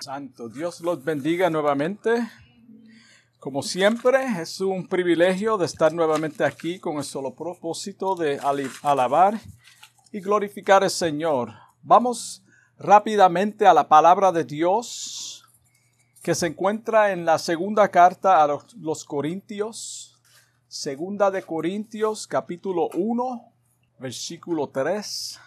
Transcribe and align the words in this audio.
Santo, 0.00 0.48
Dios 0.48 0.80
los 0.80 1.04
bendiga 1.04 1.50
nuevamente. 1.50 2.26
Como 3.38 3.62
siempre, 3.62 4.40
es 4.40 4.60
un 4.62 4.88
privilegio 4.88 5.58
de 5.58 5.66
estar 5.66 5.92
nuevamente 5.92 6.42
aquí 6.42 6.78
con 6.78 6.96
el 6.96 7.04
solo 7.04 7.34
propósito 7.34 8.14
de 8.14 8.40
alabar 8.82 9.38
y 10.10 10.20
glorificar 10.20 10.82
al 10.82 10.90
Señor. 10.90 11.52
Vamos 11.82 12.42
rápidamente 12.78 13.66
a 13.66 13.74
la 13.74 13.88
palabra 13.88 14.32
de 14.32 14.44
Dios 14.44 15.44
que 16.22 16.34
se 16.34 16.46
encuentra 16.46 17.12
en 17.12 17.26
la 17.26 17.38
segunda 17.38 17.88
carta 17.90 18.42
a 18.42 18.46
los, 18.46 19.04
Corintios. 19.04 20.18
Segunda 20.66 21.30
de 21.30 21.42
Corintios, 21.42 22.26
capítulo 22.26 22.88
1, 22.94 23.52
versículo 23.98 24.70
3 24.70 25.38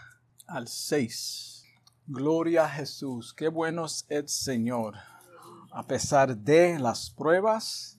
al 0.45 0.67
6. 0.67 1.52
Gloria 2.05 2.65
a 2.65 2.69
Jesús, 2.69 3.33
qué 3.33 3.47
bueno 3.47 3.85
es 3.85 4.05
el 4.09 4.27
Señor. 4.27 4.95
A 5.71 5.87
pesar 5.87 6.35
de 6.35 6.77
las 6.77 7.09
pruebas, 7.09 7.97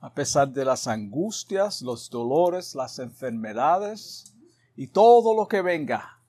a 0.00 0.14
pesar 0.14 0.48
de 0.48 0.64
las 0.64 0.88
angustias, 0.88 1.82
los 1.82 2.08
dolores, 2.08 2.74
las 2.74 2.98
enfermedades 2.98 4.34
y 4.76 4.86
todo 4.86 5.36
lo 5.36 5.46
que 5.46 5.60
venga, 5.60 6.22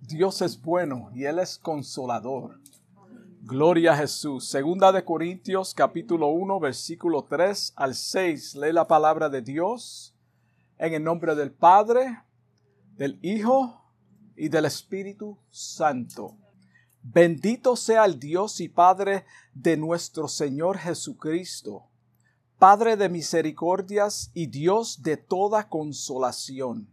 Dios 0.00 0.42
es 0.42 0.60
bueno 0.60 1.08
y 1.14 1.26
Él 1.26 1.38
es 1.38 1.56
consolador. 1.56 2.60
Gloria 3.42 3.92
a 3.92 3.98
Jesús. 3.98 4.48
Segunda 4.48 4.90
de 4.90 5.04
Corintios 5.04 5.72
capítulo 5.72 6.30
1 6.30 6.58
versículo 6.58 7.26
3 7.30 7.74
al 7.76 7.94
6. 7.94 8.56
Lee 8.56 8.72
la 8.72 8.88
palabra 8.88 9.28
de 9.28 9.40
Dios 9.40 10.16
en 10.78 10.94
el 10.94 11.04
nombre 11.04 11.36
del 11.36 11.52
Padre, 11.52 12.24
del 12.96 13.20
Hijo 13.22 13.84
y 14.34 14.48
del 14.48 14.64
Espíritu 14.64 15.38
Santo. 15.48 16.36
Bendito 17.08 17.76
sea 17.76 18.04
el 18.04 18.18
Dios 18.18 18.60
y 18.60 18.68
Padre 18.68 19.26
de 19.54 19.76
nuestro 19.76 20.26
Señor 20.26 20.76
Jesucristo, 20.76 21.84
Padre 22.58 22.96
de 22.96 23.08
misericordias 23.08 24.32
y 24.34 24.48
Dios 24.48 25.02
de 25.02 25.16
toda 25.16 25.68
consolación, 25.68 26.92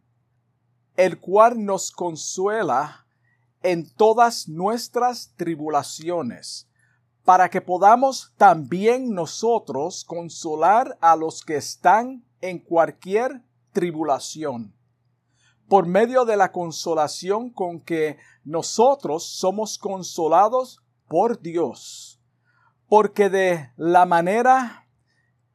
el 0.98 1.20
cual 1.20 1.66
nos 1.66 1.92
consuela 1.92 3.08
en 3.64 3.90
todas 3.90 4.48
nuestras 4.48 5.34
tribulaciones, 5.36 6.70
para 7.26 7.50
que 7.50 7.62
podamos 7.62 8.34
también 8.38 9.16
nosotros 9.16 10.06
consolar 10.06 10.96
a 11.02 11.16
los 11.16 11.44
que 11.44 11.56
están 11.56 12.24
en 12.40 12.60
cualquier 12.60 13.42
tribulación 13.72 14.76
por 15.68 15.86
medio 15.88 16.26
de 16.26 16.38
la 16.38 16.52
consolación 16.52 17.50
con 17.50 17.80
que 17.80 18.18
nosotros 18.44 19.24
somos 19.24 19.78
consolados 19.78 20.82
por 21.08 21.42
Dios, 21.42 22.20
porque 22.88 23.30
de 23.30 23.72
la 23.78 24.06
manera 24.06 24.88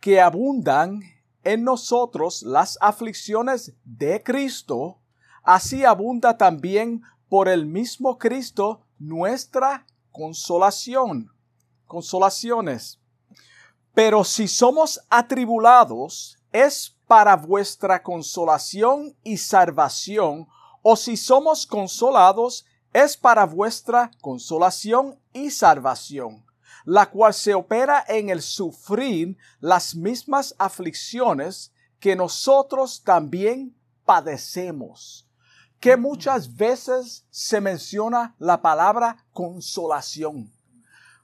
que 0.01 0.21
abundan 0.21 1.01
en 1.45 1.65
nosotros 1.65 2.43
las 2.43 2.79
aflicciones 2.81 3.75
de 3.85 4.23
Cristo, 4.23 4.99
así 5.43 5.85
abunda 5.85 6.37
también 6.37 7.03
por 7.29 7.49
el 7.49 7.67
mismo 7.67 8.19
Cristo 8.19 8.83
nuestra 8.99 9.87
consolación. 10.13 11.33
Consolaciones. 11.87 13.01
Pero 13.95 14.25
si 14.25 14.47
somos 14.47 15.01
atribulados, 15.09 16.39
es 16.53 16.98
para 17.09 17.35
vuestra 17.37 18.03
consolación 18.03 19.17
y 19.25 19.39
salvación, 19.39 20.47
o 20.83 20.95
si 20.95 21.17
somos 21.17 21.67
consolados, 21.67 22.67
es 22.93 23.17
para 23.17 23.47
vuestra 23.47 24.11
consolación 24.21 25.19
y 25.33 25.51
salvación, 25.51 26.45
la 26.85 27.07
cual 27.11 27.33
se 27.33 27.55
opera 27.55 28.05
en 28.07 28.29
el 28.29 28.43
sufrir 28.43 29.39
las 29.59 29.95
mismas 29.95 30.55
aflicciones 30.59 31.73
que 31.99 32.15
nosotros 32.15 33.03
también 33.03 33.75
padecemos. 34.05 35.27
Que 35.81 35.97
muchas 35.97 36.57
veces 36.57 37.25
se 37.31 37.61
menciona 37.61 38.35
la 38.39 38.61
palabra 38.61 39.25
consolación. 39.33 40.53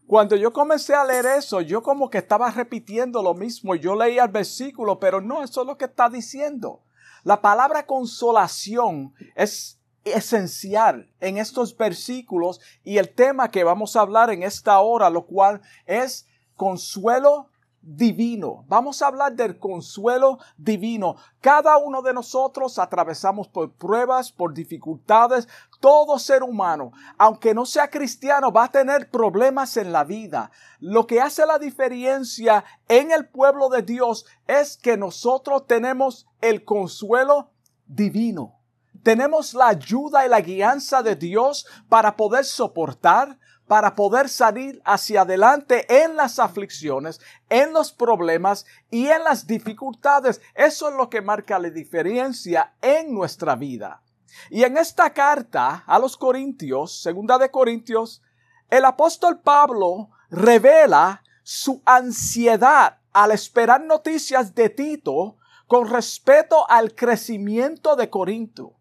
Cuando 0.06 0.36
yo 0.36 0.52
comencé 0.52 0.94
a 0.94 1.04
leer 1.04 1.24
eso, 1.24 1.60
yo 1.62 1.82
como 1.82 2.10
que 2.10 2.18
estaba 2.18 2.50
repitiendo 2.50 3.22
lo 3.22 3.34
mismo. 3.34 3.74
Yo 3.74 3.94
leía 3.94 4.24
el 4.24 4.30
versículo, 4.30 4.98
pero 4.98 5.20
no, 5.20 5.42
eso 5.42 5.62
es 5.62 5.66
lo 5.66 5.78
que 5.78 5.86
está 5.86 6.10
diciendo. 6.10 6.82
La 7.22 7.40
palabra 7.40 7.86
consolación 7.86 9.14
es 9.34 9.80
esencial 10.04 11.10
en 11.20 11.38
estos 11.38 11.74
versículos 11.76 12.60
y 12.82 12.98
el 12.98 13.14
tema 13.14 13.50
que 13.50 13.64
vamos 13.64 13.96
a 13.96 14.00
hablar 14.00 14.30
en 14.30 14.42
esta 14.42 14.78
hora, 14.80 15.08
lo 15.08 15.24
cual 15.24 15.62
es 15.86 16.26
consuelo 16.54 17.48
divino. 17.86 18.64
Vamos 18.66 19.02
a 19.02 19.08
hablar 19.08 19.34
del 19.34 19.58
consuelo 19.58 20.38
divino. 20.56 21.16
Cada 21.40 21.76
uno 21.76 22.02
de 22.02 22.14
nosotros 22.14 22.78
atravesamos 22.78 23.48
por 23.48 23.72
pruebas, 23.72 24.32
por 24.32 24.54
dificultades. 24.54 25.48
Todo 25.80 26.18
ser 26.18 26.42
humano, 26.42 26.92
aunque 27.18 27.54
no 27.54 27.66
sea 27.66 27.90
cristiano, 27.90 28.50
va 28.50 28.64
a 28.64 28.70
tener 28.70 29.10
problemas 29.10 29.76
en 29.76 29.92
la 29.92 30.04
vida. 30.04 30.50
Lo 30.80 31.06
que 31.06 31.20
hace 31.20 31.44
la 31.44 31.58
diferencia 31.58 32.64
en 32.88 33.10
el 33.10 33.28
pueblo 33.28 33.68
de 33.68 33.82
Dios 33.82 34.24
es 34.46 34.76
que 34.76 34.96
nosotros 34.96 35.66
tenemos 35.66 36.26
el 36.40 36.64
consuelo 36.64 37.50
divino. 37.86 38.60
Tenemos 39.02 39.52
la 39.52 39.68
ayuda 39.68 40.24
y 40.24 40.30
la 40.30 40.40
guianza 40.40 41.02
de 41.02 41.14
Dios 41.14 41.66
para 41.90 42.16
poder 42.16 42.46
soportar, 42.46 43.38
para 43.66 43.94
poder 43.94 44.28
salir 44.28 44.80
hacia 44.84 45.22
adelante 45.22 45.86
en 46.02 46.16
las 46.16 46.38
aflicciones, 46.38 47.20
en 47.48 47.72
los 47.72 47.92
problemas 47.92 48.66
y 48.90 49.06
en 49.06 49.24
las 49.24 49.46
dificultades. 49.46 50.40
Eso 50.54 50.88
es 50.88 50.94
lo 50.94 51.08
que 51.08 51.22
marca 51.22 51.58
la 51.58 51.70
diferencia 51.70 52.74
en 52.82 53.14
nuestra 53.14 53.56
vida. 53.56 54.02
Y 54.50 54.64
en 54.64 54.76
esta 54.76 55.12
carta 55.12 55.84
a 55.86 55.98
los 55.98 56.16
Corintios, 56.16 57.00
segunda 57.00 57.38
de 57.38 57.50
Corintios, 57.50 58.22
el 58.68 58.84
apóstol 58.84 59.40
Pablo 59.40 60.10
revela 60.30 61.22
su 61.42 61.82
ansiedad 61.84 62.98
al 63.12 63.30
esperar 63.30 63.82
noticias 63.82 64.54
de 64.54 64.70
Tito 64.70 65.36
con 65.66 65.88
respecto 65.88 66.68
al 66.68 66.94
crecimiento 66.94 67.96
de 67.96 68.10
Corinto. 68.10 68.74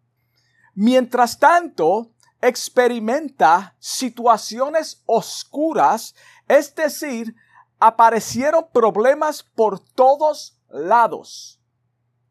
Mientras 0.74 1.38
tanto, 1.38 2.10
experimenta 2.44 3.74
situaciones 3.78 5.02
oscuras, 5.06 6.14
es 6.46 6.74
decir, 6.74 7.34
aparecieron 7.80 8.68
problemas 8.70 9.42
por 9.42 9.80
todos 9.80 10.60
lados. 10.68 11.58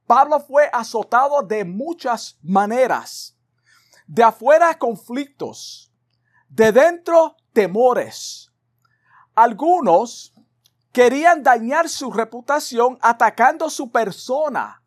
Pablo 0.06 0.40
fue 0.40 0.70
azotado 0.72 1.42
de 1.42 1.66
muchas 1.66 2.38
maneras. 2.44 3.36
De 4.06 4.22
afuera 4.22 4.78
conflictos, 4.78 5.92
de 6.48 6.72
dentro 6.72 7.36
temores. 7.52 8.52
Algunos 9.34 10.36
querían 10.92 11.42
dañar 11.42 11.90
su 11.90 12.12
reputación 12.12 13.00
atacando 13.02 13.68
su 13.72 13.90
persona 13.92 14.83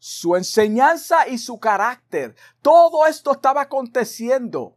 su 0.00 0.34
enseñanza 0.34 1.28
y 1.28 1.38
su 1.38 1.60
carácter. 1.60 2.34
Todo 2.62 3.06
esto 3.06 3.32
estaba 3.32 3.60
aconteciendo. 3.60 4.76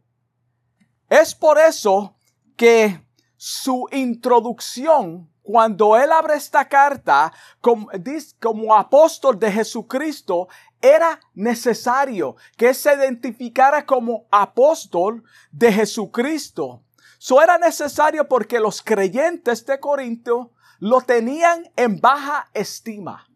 Es 1.08 1.34
por 1.34 1.58
eso 1.58 2.16
que 2.56 3.00
su 3.36 3.88
introducción, 3.90 5.30
cuando 5.42 5.96
él 5.96 6.12
abre 6.12 6.34
esta 6.34 6.68
carta 6.68 7.32
como, 7.60 8.74
apóstol 8.74 9.38
de 9.38 9.50
Jesucristo, 9.50 10.48
era 10.80 11.18
necesario 11.32 12.36
que 12.56 12.74
se 12.74 12.94
identificara 12.94 13.86
como 13.86 14.26
apóstol 14.30 15.24
de 15.50 15.72
Jesucristo. 15.72 16.84
Eso 17.18 17.42
era 17.42 17.56
necesario 17.56 18.28
porque 18.28 18.60
los 18.60 18.82
creyentes 18.82 19.64
de 19.64 19.80
Corinto 19.80 20.52
lo 20.80 21.00
tenían 21.00 21.70
en 21.76 21.98
baja 21.98 22.50
estima. 22.52 23.26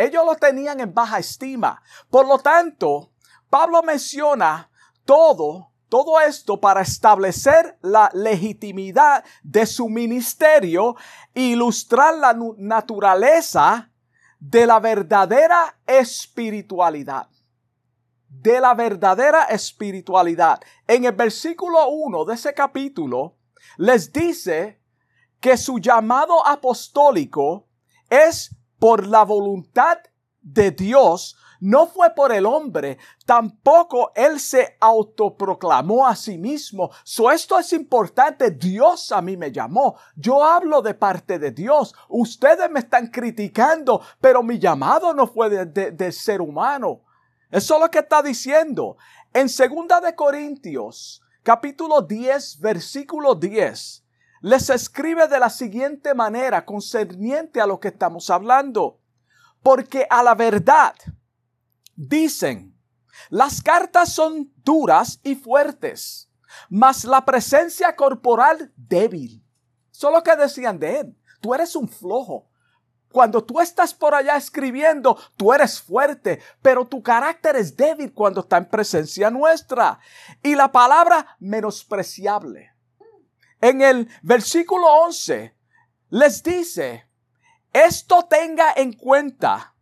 Ellos 0.00 0.24
lo 0.24 0.34
tenían 0.34 0.80
en 0.80 0.94
baja 0.94 1.18
estima. 1.18 1.82
Por 2.08 2.26
lo 2.26 2.38
tanto, 2.38 3.12
Pablo 3.50 3.82
menciona 3.82 4.70
todo, 5.04 5.72
todo 5.90 6.18
esto 6.22 6.58
para 6.58 6.80
establecer 6.80 7.76
la 7.82 8.10
legitimidad 8.14 9.22
de 9.42 9.66
su 9.66 9.90
ministerio 9.90 10.96
e 11.34 11.42
ilustrar 11.42 12.14
la 12.16 12.34
naturaleza 12.56 13.90
de 14.38 14.64
la 14.64 14.80
verdadera 14.80 15.78
espiritualidad. 15.86 17.28
De 18.26 18.58
la 18.58 18.72
verdadera 18.72 19.44
espiritualidad. 19.44 20.62
En 20.86 21.04
el 21.04 21.12
versículo 21.12 21.90
1 21.90 22.24
de 22.24 22.34
ese 22.36 22.54
capítulo 22.54 23.36
les 23.76 24.10
dice 24.10 24.80
que 25.40 25.58
su 25.58 25.78
llamado 25.78 26.46
apostólico 26.46 27.68
es 28.08 28.56
por 28.80 29.06
la 29.06 29.24
voluntad 29.24 29.98
de 30.42 30.72
Dios, 30.72 31.36
no 31.60 31.86
fue 31.86 32.10
por 32.14 32.32
el 32.32 32.46
hombre, 32.46 32.96
tampoco 33.26 34.12
él 34.14 34.40
se 34.40 34.78
autoproclamó 34.80 36.06
a 36.06 36.16
sí 36.16 36.38
mismo. 36.38 36.90
So 37.04 37.30
esto 37.30 37.58
es 37.58 37.72
importante, 37.74 38.50
Dios 38.50 39.12
a 39.12 39.20
mí 39.20 39.36
me 39.36 39.52
llamó, 39.52 39.96
yo 40.16 40.42
hablo 40.42 40.80
de 40.80 40.94
parte 40.94 41.38
de 41.38 41.52
Dios, 41.52 41.94
ustedes 42.08 42.70
me 42.70 42.80
están 42.80 43.08
criticando, 43.08 44.00
pero 44.20 44.42
mi 44.42 44.58
llamado 44.58 45.12
no 45.12 45.26
fue 45.26 45.50
de, 45.66 46.12
ser 46.12 46.40
humano. 46.40 47.02
Eso 47.50 47.74
es 47.74 47.80
lo 47.80 47.90
que 47.90 47.98
está 47.98 48.22
diciendo. 48.22 48.96
En 49.34 49.48
segunda 49.48 50.00
de 50.00 50.14
Corintios, 50.14 51.22
capítulo 51.42 52.00
10, 52.00 52.60
versículo 52.60 53.34
10, 53.34 53.99
les 54.40 54.70
escribe 54.70 55.28
de 55.28 55.38
la 55.38 55.50
siguiente 55.50 56.14
manera 56.14 56.64
concerniente 56.64 57.60
a 57.60 57.66
lo 57.66 57.78
que 57.78 57.88
estamos 57.88 58.30
hablando. 58.30 59.00
Porque 59.62 60.06
a 60.08 60.22
la 60.22 60.34
verdad, 60.34 60.94
dicen, 61.94 62.74
las 63.28 63.62
cartas 63.62 64.12
son 64.12 64.50
duras 64.64 65.20
y 65.22 65.34
fuertes, 65.34 66.30
mas 66.70 67.04
la 67.04 67.24
presencia 67.24 67.94
corporal 67.94 68.72
débil. 68.76 69.44
Solo 69.90 70.22
que 70.22 70.34
decían 70.36 70.78
de 70.78 71.00
él, 71.00 71.16
tú 71.40 71.54
eres 71.54 71.76
un 71.76 71.88
flojo. 71.88 72.48
Cuando 73.12 73.44
tú 73.44 73.60
estás 73.60 73.92
por 73.92 74.14
allá 74.14 74.36
escribiendo, 74.36 75.18
tú 75.36 75.52
eres 75.52 75.80
fuerte, 75.82 76.40
pero 76.62 76.86
tu 76.86 77.02
carácter 77.02 77.56
es 77.56 77.76
débil 77.76 78.14
cuando 78.14 78.40
está 78.40 78.56
en 78.56 78.68
presencia 78.68 79.30
nuestra. 79.30 79.98
Y 80.42 80.54
la 80.54 80.70
palabra 80.70 81.36
menospreciable. 81.40 82.69
En 83.60 83.82
el 83.82 84.08
versículo 84.22 84.86
11 85.04 85.54
les 86.10 86.42
dice, 86.42 87.06
esto 87.72 88.26
tenga 88.28 88.72
en 88.74 88.94
cuenta 88.94 89.74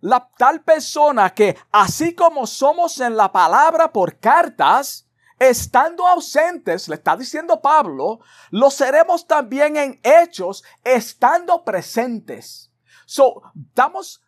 la 0.00 0.30
tal 0.36 0.62
persona 0.62 1.32
que 1.32 1.56
así 1.72 2.14
como 2.14 2.46
somos 2.46 3.00
en 3.00 3.16
la 3.16 3.32
palabra 3.32 3.90
por 3.90 4.18
cartas, 4.18 5.08
estando 5.38 6.06
ausentes, 6.06 6.88
le 6.88 6.96
está 6.96 7.16
diciendo 7.16 7.60
Pablo, 7.60 8.20
lo 8.50 8.70
seremos 8.70 9.26
también 9.26 9.76
en 9.76 10.00
hechos, 10.02 10.62
estando 10.84 11.64
presentes. 11.64 12.70
So, 13.06 13.42
estamos 13.68 14.22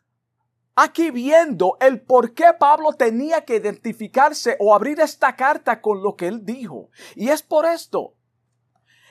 aquí 0.75 1.11
viendo 1.11 1.77
el 1.81 2.01
por 2.01 2.35
qué 2.35 2.53
Pablo 2.59 2.93
tenía 2.95 3.45
que 3.45 3.57
identificarse 3.57 4.57
o 4.59 4.75
abrir 4.75 5.01
esta 5.01 5.37
carta 5.37 5.81
con 5.81 6.03
lo 6.03 6.17
que 6.17 6.27
él 6.27 6.45
dijo. 6.45 6.91
Y 7.15 7.29
es 7.29 7.43
por 7.43 7.67
esto. 7.67 8.16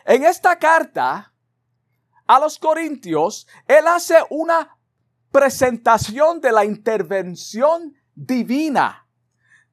En 0.06 0.24
esta 0.24 0.58
carta 0.60 1.34
a 2.28 2.40
los 2.40 2.60
Corintios, 2.60 3.48
él 3.68 3.88
hace 3.88 4.16
una 4.30 4.78
presentación 5.32 6.40
de 6.40 6.52
la 6.52 6.64
intervención 6.64 7.96
divina 8.14 9.08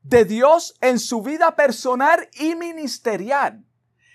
de 0.03 0.25
Dios 0.25 0.75
en 0.81 0.99
su 0.99 1.23
vida 1.23 1.55
personal 1.55 2.29
y 2.33 2.55
ministerial. 2.55 3.63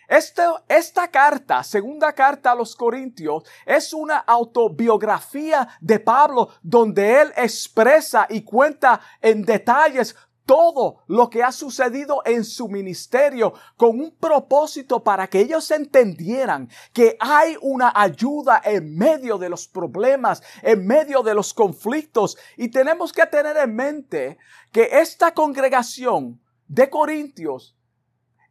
Esta 0.07 1.07
carta, 1.11 1.63
segunda 1.63 2.13
carta 2.13 2.51
a 2.51 2.55
los 2.55 2.75
Corintios, 2.75 3.43
es 3.65 3.93
una 3.93 4.17
autobiografía 4.17 5.67
de 5.81 5.99
Pablo 5.99 6.49
donde 6.63 7.21
él 7.21 7.33
expresa 7.35 8.25
y 8.29 8.41
cuenta 8.41 9.01
en 9.21 9.43
detalles 9.43 10.15
todo 10.47 11.03
lo 11.07 11.29
que 11.29 11.43
ha 11.43 11.51
sucedido 11.51 12.21
en 12.25 12.45
su 12.45 12.69
ministerio 12.69 13.53
con 13.75 13.99
un 13.99 14.15
propósito 14.15 15.03
para 15.03 15.27
que 15.27 15.41
ellos 15.41 15.69
entendieran 15.69 16.69
que 16.93 17.17
hay 17.19 17.57
una 17.61 17.91
ayuda 17.93 18.61
en 18.63 18.97
medio 18.97 19.37
de 19.37 19.49
los 19.49 19.67
problemas, 19.67 20.41
en 20.63 20.87
medio 20.87 21.21
de 21.21 21.35
los 21.35 21.53
conflictos. 21.53 22.37
Y 22.55 22.69
tenemos 22.69 23.11
que 23.11 23.25
tener 23.25 23.57
en 23.57 23.75
mente 23.75 24.37
que 24.71 24.87
esta 24.93 25.33
congregación 25.33 26.41
de 26.67 26.89
Corintios 26.89 27.75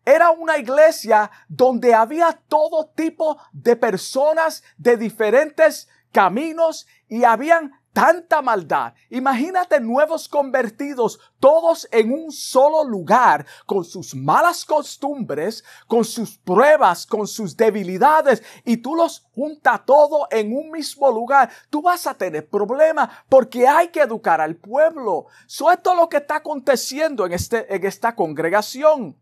era 0.04 0.30
una 0.30 0.58
iglesia 0.58 1.30
donde 1.48 1.94
había 1.94 2.38
todo 2.46 2.90
tipo 2.90 3.38
de 3.52 3.74
personas 3.74 4.62
de 4.76 4.98
diferentes 4.98 5.88
caminos 6.12 6.86
y 7.08 7.24
habían 7.24 7.72
tanta 7.96 8.42
maldad. 8.42 8.92
Imagínate 9.08 9.80
nuevos 9.80 10.28
convertidos, 10.28 11.18
todos 11.40 11.88
en 11.90 12.12
un 12.12 12.30
solo 12.30 12.84
lugar, 12.84 13.46
con 13.64 13.86
sus 13.86 14.14
malas 14.14 14.66
costumbres, 14.66 15.64
con 15.86 16.04
sus 16.04 16.36
pruebas, 16.36 17.06
con 17.06 17.26
sus 17.26 17.56
debilidades, 17.56 18.42
y 18.66 18.76
tú 18.76 18.94
los 18.94 19.20
junta 19.34 19.82
todo 19.82 20.28
en 20.30 20.54
un 20.54 20.72
mismo 20.72 21.10
lugar. 21.10 21.50
Tú 21.70 21.80
vas 21.80 22.06
a 22.06 22.12
tener 22.12 22.46
problemas 22.50 23.08
porque 23.30 23.66
hay 23.66 23.88
que 23.88 24.02
educar 24.02 24.42
al 24.42 24.56
pueblo. 24.56 25.28
Eso 25.46 25.72
es 25.72 25.82
todo 25.82 25.94
lo 25.94 26.10
que 26.10 26.18
está 26.18 26.36
aconteciendo 26.36 27.24
en, 27.24 27.32
este, 27.32 27.74
en 27.74 27.86
esta 27.86 28.14
congregación. 28.14 29.18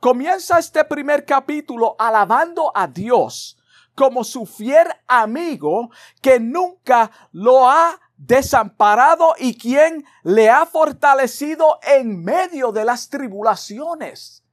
Comienza 0.00 0.58
este 0.58 0.84
primer 0.84 1.24
capítulo 1.24 1.96
alabando 1.98 2.72
a 2.74 2.86
Dios 2.86 3.54
como 3.94 4.22
su 4.22 4.44
fiel 4.44 4.86
amigo 5.06 5.90
que 6.20 6.38
nunca 6.38 7.10
lo 7.32 7.68
ha 7.68 7.98
desamparado 8.18 9.34
y 9.38 9.56
quien 9.56 10.04
le 10.24 10.50
ha 10.50 10.66
fortalecido 10.66 11.78
en 11.82 12.22
medio 12.22 12.72
de 12.72 12.84
las 12.84 13.08
tribulaciones. 13.08 14.44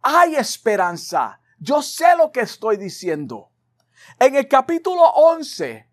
Hay 0.00 0.36
esperanza. 0.36 1.40
Yo 1.58 1.82
sé 1.82 2.16
lo 2.16 2.32
que 2.32 2.40
estoy 2.40 2.76
diciendo. 2.76 3.50
En 4.18 4.36
el 4.36 4.48
capítulo 4.48 5.02
11, 5.02 5.88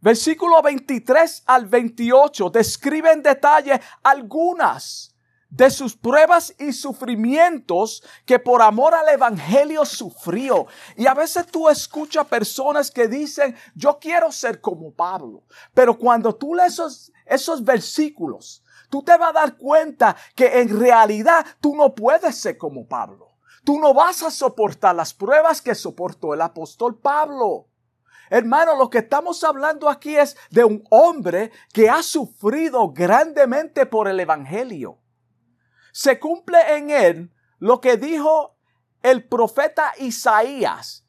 versículo 0.00 0.62
23 0.62 1.44
al 1.46 1.66
28, 1.66 2.50
describe 2.50 3.12
en 3.12 3.22
detalle 3.22 3.80
algunas 4.02 5.11
de 5.52 5.70
sus 5.70 5.94
pruebas 5.94 6.54
y 6.58 6.72
sufrimientos 6.72 8.02
que 8.24 8.38
por 8.38 8.62
amor 8.62 8.94
al 8.94 9.08
Evangelio 9.10 9.84
sufrió. 9.84 10.66
Y 10.96 11.06
a 11.06 11.12
veces 11.12 11.46
tú 11.46 11.68
escuchas 11.68 12.26
personas 12.26 12.90
que 12.90 13.06
dicen, 13.06 13.54
yo 13.74 13.98
quiero 14.00 14.32
ser 14.32 14.62
como 14.62 14.92
Pablo. 14.94 15.44
Pero 15.74 15.98
cuando 15.98 16.34
tú 16.34 16.54
lees 16.54 16.80
esos, 17.26 17.64
versículos, 17.64 18.64
tú 18.88 19.02
te 19.02 19.16
vas 19.18 19.28
a 19.28 19.40
dar 19.40 19.56
cuenta 19.58 20.16
que 20.34 20.60
en 20.60 20.80
realidad 20.80 21.44
tú 21.60 21.76
no 21.76 21.94
puedes 21.94 22.34
ser 22.34 22.56
como 22.56 22.88
Pablo. 22.88 23.36
Tú 23.62 23.78
no 23.78 23.92
vas 23.92 24.22
a 24.22 24.30
soportar 24.30 24.96
las 24.96 25.12
pruebas 25.12 25.60
que 25.60 25.74
soportó 25.74 26.32
el 26.32 26.40
apóstol 26.40 26.98
Pablo. 26.98 27.68
Hermano, 28.30 28.74
lo 28.76 28.88
que 28.88 28.98
estamos 28.98 29.44
hablando 29.44 29.90
aquí 29.90 30.16
es 30.16 30.34
de 30.48 30.64
un 30.64 30.82
hombre 30.88 31.52
que 31.74 31.90
ha 31.90 32.02
sufrido 32.02 32.90
grandemente 32.90 33.84
por 33.84 34.08
el 34.08 34.18
Evangelio 34.18 35.01
se 35.92 36.18
cumple 36.18 36.58
en 36.76 36.90
él 36.90 37.32
lo 37.58 37.80
que 37.80 37.96
dijo 37.96 38.56
el 39.02 39.28
profeta 39.28 39.92
Isaías 39.98 41.06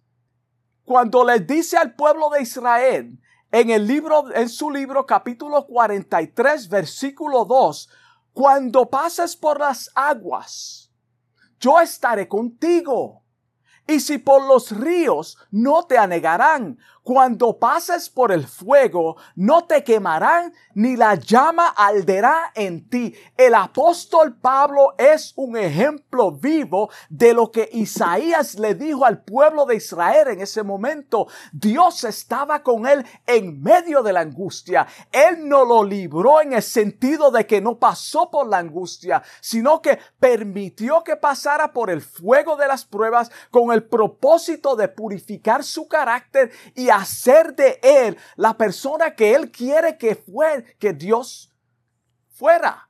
cuando 0.86 1.24
le 1.24 1.40
dice 1.40 1.78
al 1.78 1.96
pueblo 1.96 2.30
de 2.30 2.42
Israel 2.42 3.20
en 3.52 3.70
el 3.70 3.88
libro, 3.88 4.34
en 4.34 4.50
su 4.50 4.70
libro 4.70 5.06
capítulo 5.06 5.66
43 5.66 6.70
versículo 6.70 7.46
2, 7.46 7.90
cuando 8.34 8.90
pases 8.90 9.36
por 9.36 9.60
las 9.60 9.90
aguas, 9.96 10.92
yo 11.60 11.80
estaré 11.80 12.28
contigo. 12.28 13.24
Y 13.88 14.00
si 14.00 14.18
por 14.18 14.46
los 14.48 14.72
ríos 14.72 15.38
no 15.52 15.84
te 15.84 15.98
anegarán, 15.98 16.80
cuando 17.04 17.60
pases 17.60 18.10
por 18.10 18.32
el 18.32 18.48
fuego, 18.48 19.18
no 19.36 19.66
te 19.66 19.84
quemarán, 19.84 20.54
ni 20.74 20.96
la 20.96 21.16
llama 21.16 21.68
alderá 21.68 22.52
en 22.56 22.90
ti. 22.90 23.14
El 23.36 23.56
apóstol 23.56 24.38
Pablo 24.38 24.96
es 24.98 25.34
un 25.36 25.58
ejemplo 25.58 26.32
vivo 26.32 26.90
de 27.10 27.34
lo 27.34 27.52
que 27.52 27.70
Isaías 27.74 28.56
le 28.56 28.74
dijo 28.76 29.06
al 29.06 29.22
pueblo 29.22 29.66
de 29.66 29.76
Israel 29.76 30.30
en 30.30 30.42
ese 30.42 30.64
momento. 30.64 31.28
Dios 31.52 32.06
estaba 32.06 32.64
con 32.64 32.88
él 32.88 33.06
en 33.28 33.62
medio 33.62 34.02
de 34.02 34.14
la 34.14 34.22
angustia. 34.22 34.88
Él 35.12 35.48
no 35.48 35.66
lo 35.66 35.84
libró 35.84 36.42
en 36.42 36.54
el 36.54 36.64
sentido 36.64 37.32
de 37.32 37.46
que 37.46 37.60
no 37.60 37.78
pasó 37.80 38.32
por 38.32 38.48
la 38.48 38.60
angustia, 38.60 39.22
sino 39.42 39.82
que 39.82 40.00
permitió 40.20 41.04
que 41.04 41.18
pasara 41.18 41.74
por 41.74 41.90
el 41.90 42.02
fuego 42.02 42.56
de 42.56 42.68
las 42.68 42.86
pruebas 42.86 43.30
con 43.52 43.74
el 43.74 43.84
propósito 43.84 44.78
de 44.78 44.88
purificar 44.88 45.66
su 45.66 45.88
carácter 45.90 46.52
y 46.76 46.93
hacer 46.98 47.56
de 47.56 47.80
él 47.82 48.18
la 48.36 48.56
persona 48.56 49.16
que 49.16 49.34
él 49.34 49.52
quiere 49.52 49.98
que 49.98 50.16
fue, 50.16 50.64
que 50.80 50.94
Dios 50.94 51.52
fuera. 52.30 52.90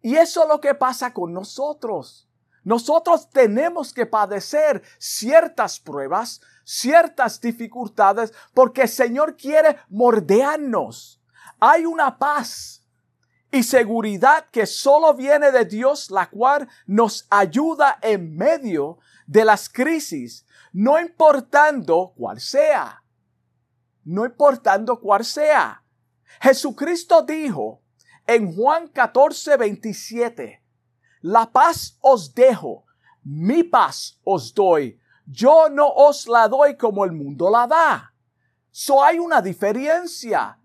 Y 0.00 0.16
eso 0.16 0.42
es 0.42 0.48
lo 0.48 0.60
que 0.60 0.74
pasa 0.74 1.12
con 1.12 1.32
nosotros. 1.32 2.28
Nosotros 2.64 3.28
tenemos 3.30 3.92
que 3.92 4.06
padecer 4.06 4.82
ciertas 4.98 5.80
pruebas, 5.80 6.40
ciertas 6.64 7.40
dificultades, 7.40 8.32
porque 8.54 8.82
el 8.82 8.88
Señor 8.88 9.36
quiere 9.36 9.78
mordearnos. 9.88 11.20
Hay 11.58 11.84
una 11.84 12.18
paz 12.18 12.84
y 13.50 13.62
seguridad 13.62 14.46
que 14.50 14.66
solo 14.66 15.14
viene 15.14 15.50
de 15.50 15.64
Dios, 15.64 16.10
la 16.10 16.28
cual 16.30 16.68
nos 16.86 17.26
ayuda 17.30 17.98
en 18.00 18.36
medio 18.36 18.98
de 19.26 19.44
las 19.44 19.68
crisis, 19.68 20.46
no 20.72 21.00
importando 21.00 22.12
cuál 22.16 22.40
sea 22.40 23.02
no 24.04 24.24
importando 24.24 24.98
cuál 25.00 25.24
sea. 25.24 25.82
Jesucristo 26.40 27.22
dijo 27.22 27.82
en 28.26 28.54
Juan 28.54 28.88
14, 28.88 29.56
27. 29.56 30.62
La 31.22 31.50
paz 31.52 31.98
os 32.00 32.34
dejo, 32.34 32.84
mi 33.22 33.62
paz 33.62 34.18
os 34.24 34.52
doy. 34.54 34.98
Yo 35.26 35.68
no 35.68 35.88
os 35.88 36.26
la 36.26 36.48
doy 36.48 36.76
como 36.76 37.04
el 37.04 37.12
mundo 37.12 37.50
la 37.50 37.66
da. 37.66 38.14
So 38.70 39.02
hay 39.02 39.18
una 39.18 39.40
diferencia. 39.40 40.58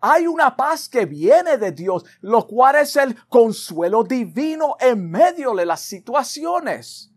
Hay 0.00 0.28
una 0.28 0.56
paz 0.56 0.88
que 0.88 1.06
viene 1.06 1.58
de 1.58 1.72
Dios, 1.72 2.04
lo 2.20 2.46
cual 2.46 2.76
es 2.76 2.94
el 2.94 3.16
consuelo 3.26 4.04
divino 4.04 4.76
en 4.78 5.10
medio 5.10 5.52
de 5.54 5.66
las 5.66 5.80
situaciones. 5.80 7.12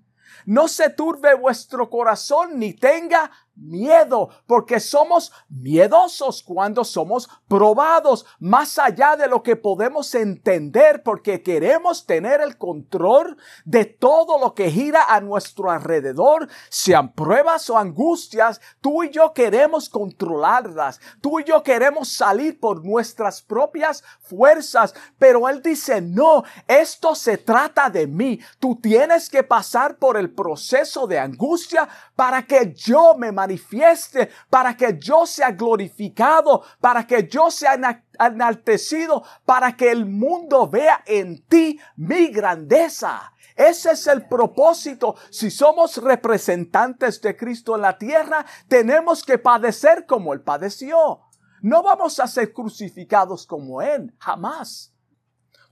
No 0.46 0.68
se 0.68 0.90
turbe 0.90 1.34
vuestro 1.36 1.90
corazón 1.90 2.60
ni 2.60 2.74
tenga 2.74 3.32
miedo, 3.62 4.30
porque 4.48 4.80
somos 4.80 5.32
miedosos 5.50 6.44
cuando 6.44 6.84
somos 6.84 7.30
probados 7.48 8.25
más 8.39 8.80
allá 8.80 9.15
de 9.15 9.27
lo 9.27 9.44
que 9.44 9.56
podemos 9.56 10.13
entender, 10.15 11.03
porque 11.03 11.41
queremos 11.41 12.06
tener 12.06 12.41
el 12.41 12.58
control 12.58 13.38
de 13.65 13.86
todo 13.86 14.39
lo 14.39 14.53
que 14.53 14.72
gira 14.72 15.06
a 15.08 15.22
nuestro 15.22 15.70
alrededor, 15.70 16.48
sean 16.70 17.13
pruebas 17.13 17.70
o 17.70 17.77
angustias, 17.77 18.60
tú 18.82 19.03
y 19.03 19.12
yo 19.12 19.34
queremos 19.34 19.89
controlarlas, 19.89 21.00
tú 21.22 21.39
y 21.39 21.44
yo 21.44 21.63
queremos 21.63 22.10
salir 22.10 22.60
por 22.60 22.84
nuestras 22.84 23.41
propias 23.41 24.03
fuerzas, 24.22 24.94
pero 25.18 25.48
Él 25.48 25.62
dice, 25.62 26.01
no, 26.01 26.44
esto 26.68 27.15
se 27.15 27.38
trata 27.38 27.89
de 27.89 28.08
mí, 28.08 28.39
tú 28.60 28.80
tienes 28.82 29.30
que 29.30 29.44
pasar 29.44 29.98
por 29.98 30.18
el 30.18 30.32
proceso 30.34 31.08
de 31.08 31.20
angustia 31.20 31.88
para 32.22 32.44
que 32.44 32.72
yo 32.75 33.16
me 33.18 33.32
manifieste, 33.32 34.30
para 34.48 34.78
que 34.78 35.00
yo 35.00 35.25
sea 35.25 35.54
glorificado, 35.54 36.62
para 36.80 37.08
que 37.08 37.28
yo 37.28 37.50
sea 37.50 37.74
enaltecido, 38.20 39.24
para 39.44 39.75
que 39.75 39.90
el 39.90 40.06
mundo 40.06 40.70
vea 40.70 41.04
en 41.08 41.44
ti 41.48 41.80
mi 41.96 42.28
grandeza. 42.28 43.34
Ese 43.56 43.94
es 43.94 44.06
el 44.06 44.28
propósito. 44.28 45.16
Si 45.32 45.50
somos 45.50 45.98
representantes 45.98 47.20
de 47.22 47.36
Cristo 47.36 47.74
en 47.75 47.82
la 47.82 47.98
tierra, 47.98 48.46
tenemos 48.68 49.24
que 49.24 49.40
padecer 49.40 50.06
como 50.06 50.34
Él 50.34 50.42
padeció. 50.42 51.22
No 51.63 51.82
vamos 51.82 52.20
a 52.20 52.28
ser 52.28 52.54
crucificados 52.54 53.48
como 53.48 53.82
Él, 53.82 54.13
jamás. 54.20 54.94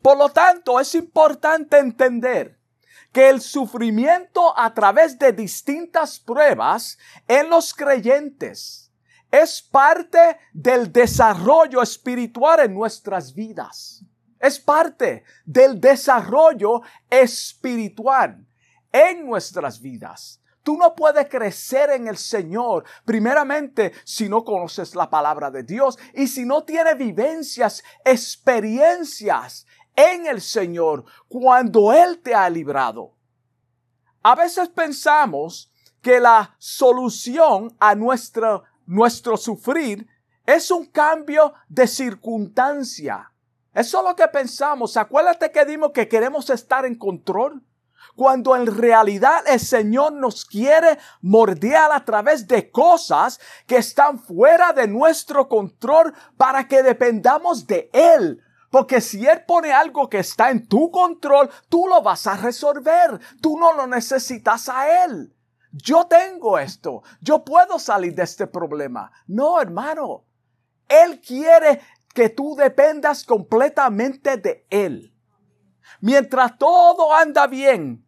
Por 0.01 0.17
lo 0.17 0.29
tanto, 0.29 0.79
es 0.79 0.95
importante 0.95 1.77
entender 1.77 2.58
que 3.11 3.29
el 3.29 3.41
sufrimiento 3.41 4.57
a 4.57 4.73
través 4.73 5.17
de 5.17 5.31
distintas 5.33 6.19
pruebas 6.19 6.97
en 7.27 7.49
los 7.49 7.73
creyentes 7.73 8.91
es 9.31 9.61
parte 9.61 10.37
del 10.53 10.91
desarrollo 10.91 11.81
espiritual 11.81 12.61
en 12.61 12.73
nuestras 12.73 13.33
vidas. 13.33 14.03
Es 14.39 14.59
parte 14.59 15.23
del 15.45 15.79
desarrollo 15.79 16.81
espiritual 17.09 18.45
en 18.91 19.25
nuestras 19.25 19.81
vidas. 19.81 20.41
Tú 20.63 20.77
no 20.77 20.93
puedes 20.93 21.27
crecer 21.29 21.89
en 21.91 22.07
el 22.07 22.17
Señor, 22.17 22.83
primeramente, 23.05 23.93
si 24.03 24.29
no 24.29 24.43
conoces 24.43 24.93
la 24.93 25.09
palabra 25.09 25.49
de 25.49 25.63
Dios 25.63 25.97
y 26.13 26.27
si 26.27 26.45
no 26.45 26.63
tienes 26.63 26.97
vivencias, 26.97 27.83
experiencias 28.03 29.65
en 29.99 30.27
el 30.27 30.41
Señor 30.41 31.03
cuando 31.27 31.91
Él 31.91 32.19
te 32.19 32.33
ha 32.33 32.49
librado. 32.49 33.15
A 34.21 34.35
veces 34.35 34.69
pensamos 34.69 35.71
que 36.01 36.19
la 36.19 36.55
solución 36.57 37.75
a 37.79 37.95
nuestro, 37.95 38.63
nuestro 38.85 39.37
sufrir 39.37 40.07
es 40.45 40.71
un 40.71 40.85
cambio 40.85 41.53
de 41.67 41.87
circunstancia. 41.87 43.31
Eso 43.73 43.99
es 43.99 44.03
lo 44.03 44.15
que 44.15 44.27
pensamos. 44.27 44.97
Acuérdate 44.97 45.51
que 45.51 45.65
dimos 45.65 45.91
que 45.91 46.07
queremos 46.07 46.49
estar 46.49 46.85
en 46.85 46.95
control. 46.95 47.63
Cuando 48.15 48.55
en 48.55 48.65
realidad 48.65 49.43
el 49.47 49.59
Señor 49.59 50.13
nos 50.13 50.43
quiere 50.43 50.97
mordear 51.21 51.91
a 51.91 52.03
través 52.03 52.47
de 52.47 52.69
cosas 52.69 53.39
que 53.65 53.77
están 53.77 54.19
fuera 54.19 54.73
de 54.73 54.87
nuestro 54.87 55.47
control 55.47 56.13
para 56.35 56.67
que 56.67 56.83
dependamos 56.83 57.65
de 57.67 57.89
Él 57.93 58.41
porque 58.69 59.01
si 59.01 59.25
Él 59.25 59.43
pone 59.45 59.71
algo 59.71 60.09
que 60.09 60.19
está 60.19 60.51
en 60.51 60.67
tu 60.67 60.91
control, 60.91 61.49
tú 61.69 61.87
lo 61.87 62.01
vas 62.01 62.27
a 62.27 62.37
resolver. 62.37 63.19
Tú 63.41 63.57
no 63.57 63.73
lo 63.73 63.87
necesitas 63.87 64.69
a 64.69 65.05
Él. 65.05 65.35
Yo 65.71 66.05
tengo 66.05 66.57
esto. 66.59 67.03
Yo 67.21 67.43
puedo 67.43 67.79
salir 67.79 68.13
de 68.13 68.23
este 68.23 68.47
problema. 68.47 69.11
No, 69.27 69.59
hermano. 69.59 70.25
Él 70.87 71.21
quiere 71.21 71.81
que 72.13 72.29
tú 72.29 72.55
dependas 72.55 73.23
completamente 73.23 74.37
de 74.37 74.65
Él. 74.69 75.13
Mientras 76.01 76.57
todo 76.57 77.13
anda 77.13 77.47
bien 77.47 78.05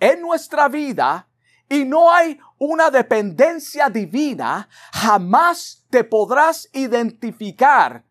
en 0.00 0.20
nuestra 0.20 0.68
vida 0.68 1.28
y 1.68 1.84
no 1.84 2.12
hay 2.12 2.38
una 2.58 2.90
dependencia 2.90 3.88
divina, 3.88 4.68
jamás 4.92 5.84
te 5.90 6.04
podrás 6.04 6.68
identificar 6.72 8.04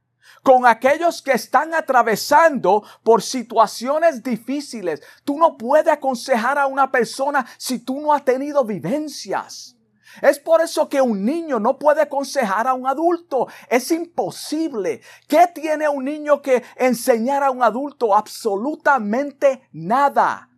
con 0.43 0.67
aquellos 0.67 1.21
que 1.21 1.31
están 1.31 1.73
atravesando 1.73 2.83
por 3.01 3.21
situaciones 3.21 4.21
difíciles. 4.21 5.01
Tú 5.23 5.37
no 5.37 5.57
puedes 5.57 5.91
aconsejar 5.91 6.59
a 6.59 6.67
una 6.67 6.91
persona 6.91 7.45
si 7.57 7.79
tú 7.79 8.01
no 8.01 8.13
has 8.13 8.25
tenido 8.25 8.65
vivencias. 8.65 9.77
Es 10.21 10.37
por 10.37 10.61
eso 10.61 10.89
que 10.89 11.01
un 11.01 11.25
niño 11.25 11.59
no 11.59 11.79
puede 11.79 12.01
aconsejar 12.01 12.67
a 12.67 12.73
un 12.73 12.85
adulto. 12.85 13.47
Es 13.69 13.89
imposible. 13.89 15.01
¿Qué 15.27 15.47
tiene 15.55 15.87
un 15.89 16.05
niño 16.05 16.41
que 16.41 16.63
enseñar 16.75 17.41
a 17.41 17.49
un 17.49 17.63
adulto? 17.63 18.15
Absolutamente 18.15 19.67
nada. 19.71 20.49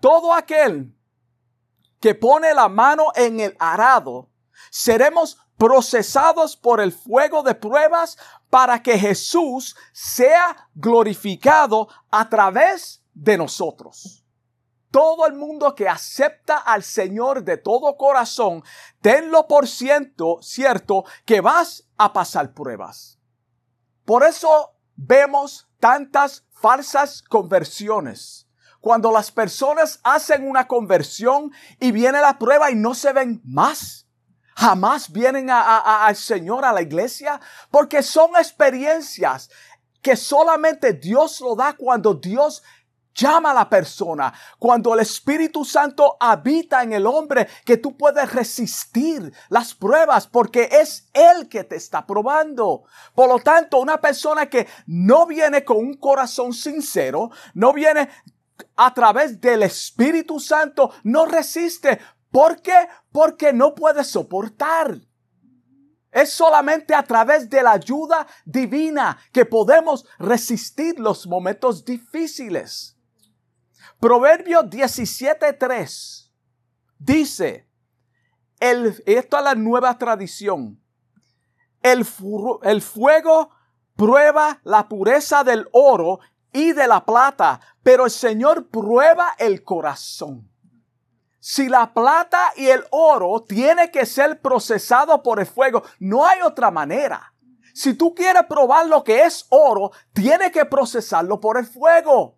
Todo 0.00 0.32
aquel 0.32 0.94
que 2.00 2.14
pone 2.14 2.54
la 2.54 2.68
mano 2.68 3.06
en 3.14 3.40
el 3.40 3.56
arado, 3.58 4.30
seremos 4.70 5.38
procesados 5.56 6.56
por 6.56 6.80
el 6.80 6.92
fuego 6.92 7.42
de 7.42 7.54
pruebas 7.54 8.16
para 8.50 8.82
que 8.82 8.98
Jesús 8.98 9.76
sea 9.92 10.68
glorificado 10.74 11.88
a 12.10 12.28
través 12.28 13.02
de 13.14 13.36
nosotros. 13.36 14.24
Todo 14.90 15.26
el 15.26 15.34
mundo 15.34 15.74
que 15.74 15.88
acepta 15.88 16.58
al 16.58 16.82
Señor 16.82 17.42
de 17.42 17.56
todo 17.58 17.96
corazón, 17.96 18.62
tenlo 19.00 19.46
por 19.46 19.66
ciento 19.68 20.38
cierto 20.40 21.04
que 21.24 21.40
vas 21.40 21.86
a 21.98 22.12
pasar 22.12 22.54
pruebas. 22.54 23.18
Por 24.04 24.24
eso 24.24 24.74
vemos 24.94 25.68
tantas 25.80 26.46
falsas 26.50 27.22
conversiones. 27.22 28.48
Cuando 28.80 29.10
las 29.10 29.32
personas 29.32 30.00
hacen 30.04 30.48
una 30.48 30.68
conversión 30.68 31.52
y 31.80 31.90
viene 31.90 32.20
la 32.20 32.38
prueba 32.38 32.70
y 32.70 32.76
no 32.76 32.94
se 32.94 33.12
ven 33.12 33.42
más 33.44 34.05
jamás 34.56 35.12
vienen 35.12 35.50
al 35.50 36.16
Señor, 36.16 36.64
a 36.64 36.72
la 36.72 36.82
iglesia, 36.82 37.40
porque 37.70 38.02
son 38.02 38.30
experiencias 38.36 39.50
que 40.00 40.16
solamente 40.16 40.94
Dios 40.94 41.40
lo 41.40 41.54
da 41.54 41.74
cuando 41.74 42.14
Dios 42.14 42.62
llama 43.14 43.50
a 43.50 43.54
la 43.54 43.68
persona, 43.68 44.32
cuando 44.58 44.94
el 44.94 45.00
Espíritu 45.00 45.64
Santo 45.64 46.16
habita 46.20 46.82
en 46.82 46.92
el 46.92 47.06
hombre, 47.06 47.48
que 47.64 47.78
tú 47.78 47.96
puedes 47.96 48.32
resistir 48.32 49.32
las 49.48 49.74
pruebas 49.74 50.26
porque 50.26 50.68
es 50.70 51.08
Él 51.12 51.48
que 51.48 51.64
te 51.64 51.76
está 51.76 52.06
probando. 52.06 52.84
Por 53.14 53.28
lo 53.28 53.38
tanto, 53.38 53.78
una 53.78 54.00
persona 54.00 54.46
que 54.46 54.66
no 54.86 55.26
viene 55.26 55.64
con 55.64 55.78
un 55.78 55.94
corazón 55.94 56.52
sincero, 56.52 57.30
no 57.54 57.72
viene 57.72 58.08
a 58.76 58.92
través 58.94 59.40
del 59.40 59.62
Espíritu 59.62 60.38
Santo, 60.38 60.92
no 61.02 61.26
resiste 61.26 62.00
¿Por 62.30 62.60
qué? 62.60 62.88
Porque 63.12 63.52
no 63.52 63.74
puede 63.74 64.04
soportar. 64.04 65.00
Es 66.10 66.32
solamente 66.32 66.94
a 66.94 67.02
través 67.02 67.48
de 67.50 67.62
la 67.62 67.72
ayuda 67.72 68.26
divina 68.44 69.18
que 69.32 69.44
podemos 69.44 70.06
resistir 70.18 70.98
los 70.98 71.26
momentos 71.26 71.84
difíciles. 71.84 72.96
Proverbio 74.00 74.62
17.3 74.62 76.30
dice, 76.98 77.68
el, 78.60 79.02
esto 79.06 79.38
es 79.38 79.44
la 79.44 79.54
nueva 79.54 79.96
tradición, 79.98 80.82
el, 81.82 82.06
el 82.62 82.82
fuego 82.82 83.50
prueba 83.94 84.60
la 84.64 84.88
pureza 84.88 85.44
del 85.44 85.68
oro 85.72 86.20
y 86.52 86.72
de 86.72 86.86
la 86.86 87.04
plata, 87.04 87.60
pero 87.82 88.04
el 88.04 88.10
Señor 88.10 88.68
prueba 88.68 89.34
el 89.38 89.62
corazón. 89.62 90.50
Si 91.48 91.68
la 91.68 91.94
plata 91.94 92.54
y 92.56 92.66
el 92.66 92.84
oro 92.90 93.44
tiene 93.46 93.92
que 93.92 94.04
ser 94.04 94.40
procesado 94.40 95.22
por 95.22 95.38
el 95.38 95.46
fuego, 95.46 95.84
no 96.00 96.26
hay 96.26 96.40
otra 96.40 96.72
manera. 96.72 97.32
Si 97.72 97.94
tú 97.94 98.16
quieres 98.16 98.46
probar 98.48 98.88
lo 98.88 99.04
que 99.04 99.22
es 99.22 99.46
oro, 99.50 99.92
tiene 100.12 100.50
que 100.50 100.64
procesarlo 100.64 101.38
por 101.38 101.56
el 101.56 101.64
fuego. 101.64 102.36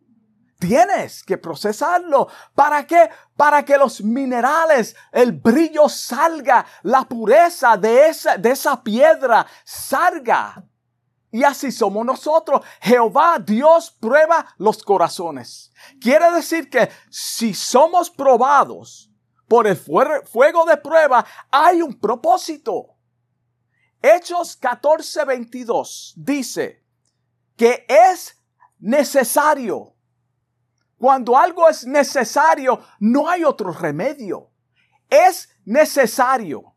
Tienes 0.59 1.23
que 1.23 1.39
procesarlo. 1.39 2.29
¿Para 2.55 2.87
qué? 2.87 3.09
Para 3.35 3.65
que 3.65 3.79
los 3.79 4.03
minerales, 4.03 4.95
el 5.11 5.33
brillo 5.33 5.89
salga, 5.89 6.67
la 6.83 7.05
pureza 7.05 7.79
de 7.79 8.09
esa, 8.09 8.37
de 8.37 8.51
esa 8.51 8.83
piedra 8.83 9.47
salga. 9.65 10.63
Y 11.31 11.45
así 11.45 11.71
somos 11.71 12.05
nosotros. 12.07 12.63
Jehová, 12.81 13.39
Dios, 13.39 13.91
prueba 14.01 14.55
los 14.59 14.83
corazones. 14.83 15.73
Quiere 16.01 16.31
decir 16.33 16.71
que 16.71 16.89
si 17.11 17.53
somos 17.53 18.11
probados 18.11 19.11
por 19.47 19.67
el 19.67 19.77
fuego 19.77 20.65
de 20.65 20.77
prueba, 20.77 21.25
hay 21.51 21.83
un 21.83 21.99
propósito. 21.99 22.97
Hechos 24.01 24.57
14, 24.57 25.25
22 25.25 26.15
dice 26.17 26.85
que 27.57 27.85
es 27.89 28.37
necesario. 28.79 29.95
Cuando 30.97 31.37
algo 31.37 31.69
es 31.69 31.87
necesario, 31.87 32.81
no 33.01 33.29
hay 33.29 33.45
otro 33.45 33.73
remedio. 33.73 34.51
Es 35.09 35.49
necesario 35.65 36.75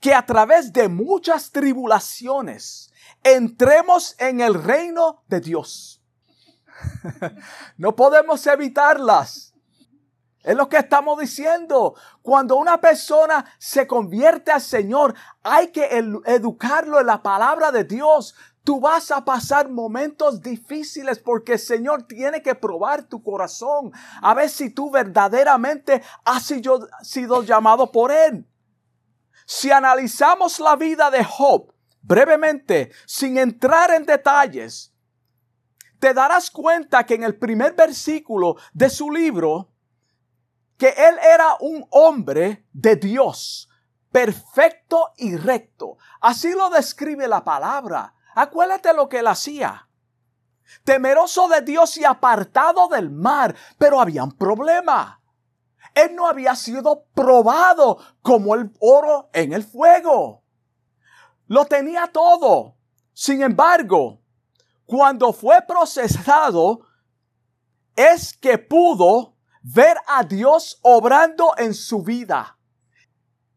que 0.00 0.12
a 0.12 0.24
través 0.26 0.72
de 0.72 0.88
muchas 0.88 1.50
tribulaciones 1.50 2.91
entremos 3.24 4.14
en 4.18 4.40
el 4.40 4.54
reino 4.54 5.22
de 5.28 5.40
Dios. 5.40 6.02
no 7.76 7.94
podemos 7.94 8.46
evitarlas. 8.46 9.52
Es 10.42 10.56
lo 10.56 10.68
que 10.68 10.78
estamos 10.78 11.18
diciendo. 11.18 11.94
Cuando 12.20 12.56
una 12.56 12.80
persona 12.80 13.44
se 13.58 13.86
convierte 13.86 14.50
al 14.50 14.60
Señor, 14.60 15.14
hay 15.42 15.68
que 15.68 15.88
educarlo 16.26 17.00
en 17.00 17.06
la 17.06 17.22
palabra 17.22 17.70
de 17.70 17.84
Dios. 17.84 18.34
Tú 18.64 18.80
vas 18.80 19.10
a 19.10 19.24
pasar 19.24 19.68
momentos 19.68 20.40
difíciles 20.40 21.18
porque 21.18 21.54
el 21.54 21.58
Señor 21.58 22.04
tiene 22.04 22.42
que 22.42 22.54
probar 22.54 23.04
tu 23.04 23.22
corazón 23.22 23.92
a 24.20 24.34
ver 24.34 24.48
si 24.48 24.70
tú 24.70 24.90
verdaderamente 24.90 26.02
has 26.24 26.44
sido, 26.44 27.42
llamado 27.42 27.90
por 27.90 28.12
Él. 28.12 28.46
Si 29.46 29.70
analizamos 29.70 30.60
la 30.60 30.76
vida 30.76 31.10
de 31.10 31.24
Job 31.24 31.71
brevemente, 32.02 32.92
sin 33.06 33.38
entrar 33.38 33.90
en 33.92 34.04
detalles, 34.04 34.92
te 35.98 36.12
darás 36.12 36.50
cuenta 36.50 37.06
que 37.06 37.14
en 37.14 37.22
el 37.22 37.38
primer 37.38 37.74
versículo 37.74 38.56
de 38.72 38.90
su 38.90 39.10
libro, 39.10 39.70
que 40.76 40.88
él 40.88 41.16
era 41.22 41.56
un 41.60 41.86
hombre 41.90 42.66
de 42.72 42.96
Dios, 42.96 43.68
perfecto 44.10 45.12
y 45.16 45.36
recto. 45.36 45.98
Así 46.20 46.52
lo 46.52 46.70
describe 46.70 47.28
la 47.28 47.44
palabra. 47.44 48.14
Acuérdate 48.34 48.92
lo 48.92 49.08
que 49.08 49.20
él 49.20 49.28
hacía. 49.28 49.88
Temeroso 50.82 51.48
de 51.48 51.60
Dios 51.60 51.96
y 51.98 52.04
apartado 52.04 52.88
del 52.88 53.10
mar, 53.10 53.54
pero 53.78 54.00
había 54.00 54.24
un 54.24 54.32
problema. 54.32 55.20
Él 55.94 56.16
no 56.16 56.26
había 56.26 56.56
sido 56.56 57.04
probado 57.14 57.98
como 58.22 58.54
el 58.54 58.72
oro 58.80 59.30
en 59.32 59.52
el 59.52 59.62
fuego. 59.62 60.41
Lo 61.52 61.66
tenía 61.66 62.06
todo. 62.06 62.78
Sin 63.12 63.42
embargo, 63.42 64.22
cuando 64.86 65.34
fue 65.34 65.60
procesado, 65.60 66.80
es 67.94 68.34
que 68.34 68.56
pudo 68.56 69.36
ver 69.60 69.98
a 70.06 70.24
Dios 70.24 70.78
obrando 70.80 71.52
en 71.58 71.74
su 71.74 72.02
vida. 72.02 72.56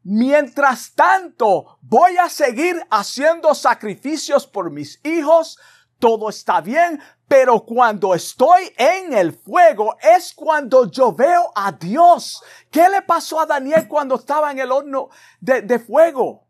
Mientras 0.03 0.93
tanto, 0.93 1.79
voy 1.83 2.17
a 2.17 2.29
seguir 2.29 2.85
haciendo 2.91 3.55
sacrificios 3.55 4.45
por 4.45 4.71
mis 4.71 4.99
hijos. 5.05 5.57
Todo 5.97 6.27
está 6.27 6.59
bien, 6.59 7.01
pero 7.29 7.63
cuando 7.63 8.13
estoy 8.13 8.73
en 8.75 9.13
el 9.13 9.31
fuego 9.31 9.95
es 10.01 10.33
cuando 10.33 10.91
yo 10.91 11.13
veo 11.13 11.49
a 11.55 11.71
Dios. 11.71 12.43
¿Qué 12.69 12.89
le 12.89 13.03
pasó 13.03 13.39
a 13.39 13.45
Daniel 13.45 13.87
cuando 13.87 14.15
estaba 14.15 14.51
en 14.51 14.59
el 14.59 14.73
horno 14.73 15.07
de, 15.39 15.61
de 15.61 15.79
fuego? 15.79 16.44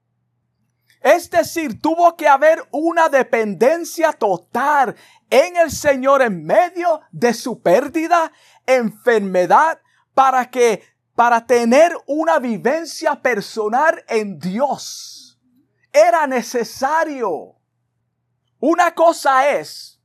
Es 1.05 1.29
decir, 1.29 1.79
tuvo 1.79 2.17
que 2.17 2.27
haber 2.27 2.67
una 2.71 3.09
dependencia 3.09 4.11
total 4.11 4.95
en 5.29 5.55
el 5.55 5.69
Señor 5.69 6.23
en 6.23 6.43
medio 6.43 6.99
de 7.11 7.31
su 7.35 7.61
pérdida, 7.61 8.31
enfermedad, 8.65 9.79
para 10.15 10.49
que, 10.49 10.81
para 11.13 11.45
tener 11.45 11.95
una 12.07 12.39
vivencia 12.39 13.21
personal 13.21 14.03
en 14.07 14.39
Dios. 14.39 15.39
Era 15.93 16.25
necesario. 16.25 17.55
Una 18.59 18.95
cosa 18.95 19.51
es 19.51 20.01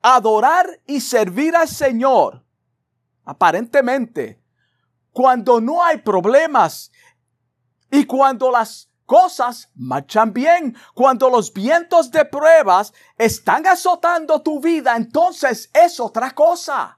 adorar 0.00 0.68
y 0.86 1.00
servir 1.00 1.56
al 1.56 1.66
Señor, 1.66 2.44
aparentemente, 3.24 4.40
cuando 5.10 5.60
no 5.60 5.82
hay 5.82 5.96
problemas 5.96 6.92
y 7.90 8.04
cuando 8.04 8.52
las 8.52 8.91
cosas 9.12 9.68
marchan 9.74 10.32
bien. 10.32 10.74
Cuando 10.94 11.28
los 11.28 11.52
vientos 11.52 12.10
de 12.10 12.24
pruebas 12.24 12.94
están 13.18 13.66
azotando 13.66 14.40
tu 14.40 14.58
vida, 14.58 14.96
entonces 14.96 15.68
es 15.74 16.00
otra 16.00 16.30
cosa. 16.30 16.96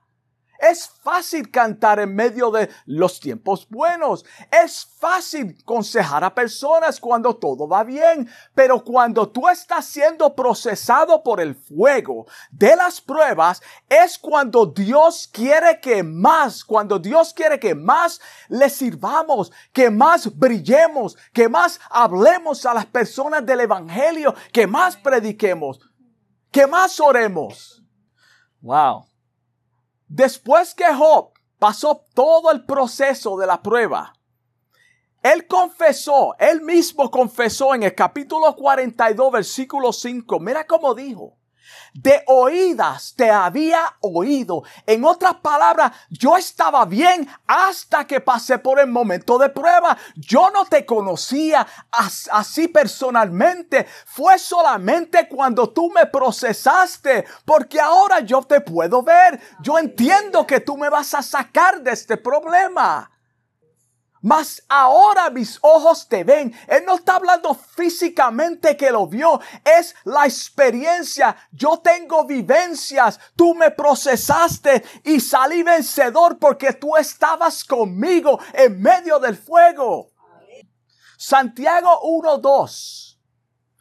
Es 0.59 0.89
fácil 1.03 1.51
cantar 1.51 1.99
en 2.01 2.15
medio 2.15 2.51
de 2.51 2.71
los 2.87 3.21
tiempos 3.21 3.69
buenos. 3.69 4.25
Es 4.51 4.87
fácil 4.99 5.57
aconsejar 5.61 6.25
a 6.25 6.35
personas 6.35 7.01
cuando 7.01 7.37
todo 7.37 7.69
va 7.69 7.85
bien. 7.85 8.29
Pero 8.55 8.83
cuando 8.83 9.29
tú 9.29 9.49
estás 9.49 9.85
siendo 9.87 10.35
procesado 10.35 11.23
por 11.23 11.41
el 11.41 11.55
fuego 11.55 12.27
de 12.51 12.77
las 12.77 13.01
pruebas, 13.01 13.63
es 13.89 14.19
cuando 14.19 14.67
Dios 14.67 15.29
quiere 15.33 15.81
que 15.81 16.03
más, 16.03 16.65
cuando 16.65 16.99
Dios 16.99 17.35
quiere 17.35 17.59
que 17.59 17.75
más 17.75 18.21
le 18.49 18.71
sirvamos, 18.71 19.53
que 19.73 19.91
más 19.91 20.37
brillemos, 20.37 21.17
que 21.33 21.49
más 21.49 21.81
hablemos 21.91 22.65
a 22.65 22.75
las 22.75 22.87
personas 22.87 23.45
del 23.45 23.61
Evangelio, 23.61 24.35
que 24.53 24.67
más 24.67 24.97
prediquemos, 24.97 25.81
que 26.51 26.67
más 26.67 27.01
oremos. 27.01 27.83
Wow. 28.61 29.14
Después 30.07 30.75
que 30.75 30.93
Job 30.93 31.33
pasó 31.59 32.05
todo 32.15 32.51
el 32.51 32.65
proceso 32.65 33.37
de 33.37 33.47
la 33.47 33.63
prueba, 33.63 34.13
él 35.23 35.47
confesó, 35.47 36.35
él 36.39 36.61
mismo 36.61 37.11
confesó 37.11 37.75
en 37.75 37.83
el 37.85 37.95
capítulo 37.95 38.55
42, 38.55 39.33
versículo 39.33 39.93
5, 39.93 40.39
mira 40.41 40.67
cómo 40.67 40.95
dijo, 40.95 41.39
de 41.93 42.23
oídas 42.27 43.15
te 43.17 43.31
había 43.31 43.97
oído. 44.01 44.65
En 44.87 45.05
otras 45.05 45.37
palabras, 45.37 45.93
yo 46.11 46.37
estaba 46.37 46.85
bien 46.85 47.29
hasta 47.47 48.07
que 48.07 48.21
pasé 48.21 48.59
por 48.59 48.81
el 48.81 48.89
momento 48.89 49.39
de 49.39 49.49
prueba. 49.49 49.97
Yo 50.17 50.51
no 50.51 50.65
te 50.65 50.85
conocía 50.85 51.67
así 51.91 52.69
personalmente. 52.69 53.87
Fue 54.07 54.39
solamente 54.39 55.29
cuando 55.29 55.71
tú 55.71 55.91
me 55.91 56.07
procesaste, 56.07 57.25
porque 57.45 57.81
ahora 57.81 58.21
yo 58.21 58.43
te 58.43 58.61
puedo 58.61 59.03
ver. 59.03 59.41
Yo 59.61 59.79
entiendo 59.79 60.47
que 60.47 60.61
tú 60.61 60.77
me 60.77 60.89
vas 60.89 61.15
a 61.15 61.23
sacar 61.23 61.81
de 61.83 61.93
este 61.93 62.17
problema. 62.17 63.11
Mas 64.25 64.63
ahora 64.71 65.29
mis 65.29 65.59
ojos 65.61 66.09
te 66.09 66.25
ven. 66.25 66.59
Él 66.67 66.85
no 66.87 66.95
está 66.95 67.17
hablando 67.17 67.53
físicamente 67.53 68.75
que 68.75 68.91
lo 68.91 69.07
vio. 69.07 69.39
Es 69.63 69.95
la 70.05 70.25
experiencia. 70.25 71.37
Yo 71.53 71.81
tengo 71.81 72.25
vivencias. 72.25 73.21
Tú 73.37 73.55
me 73.55 73.71
procesaste 73.71 74.83
y 75.05 75.21
salí 75.21 75.63
vencedor 75.63 76.39
porque 76.39 76.73
tú 76.73 76.97
estabas 76.97 77.67
conmigo 77.67 78.41
en 78.55 78.81
medio 78.81 79.19
del 79.19 79.37
fuego. 79.37 80.11
Santiago 81.19 82.01
1.2 82.03 83.19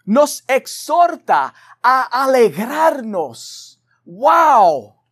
nos 0.04 0.44
exhorta 0.50 1.54
a 1.82 2.24
alegrarnos. 2.26 3.82
¡Wow! 4.04 5.03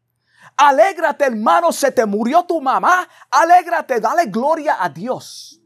Alégrate, 0.62 1.26
hermano, 1.26 1.71
se 1.71 1.91
te 1.91 2.06
murió 2.06 2.43
tu 2.43 2.62
mamá. 2.62 3.10
Alégrate, 3.32 4.00
dale 4.00 4.28
gloria 4.28 4.78
a 4.80 4.89
Dios. 4.89 5.60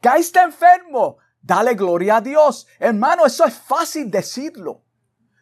Caíste 0.00 0.38
enfermo, 0.38 1.16
dale 1.40 1.74
gloria 1.74 2.18
a 2.18 2.20
Dios. 2.20 2.68
Hermano, 2.78 3.26
eso 3.26 3.44
es 3.44 3.54
fácil 3.54 4.12
decirlo. 4.12 4.84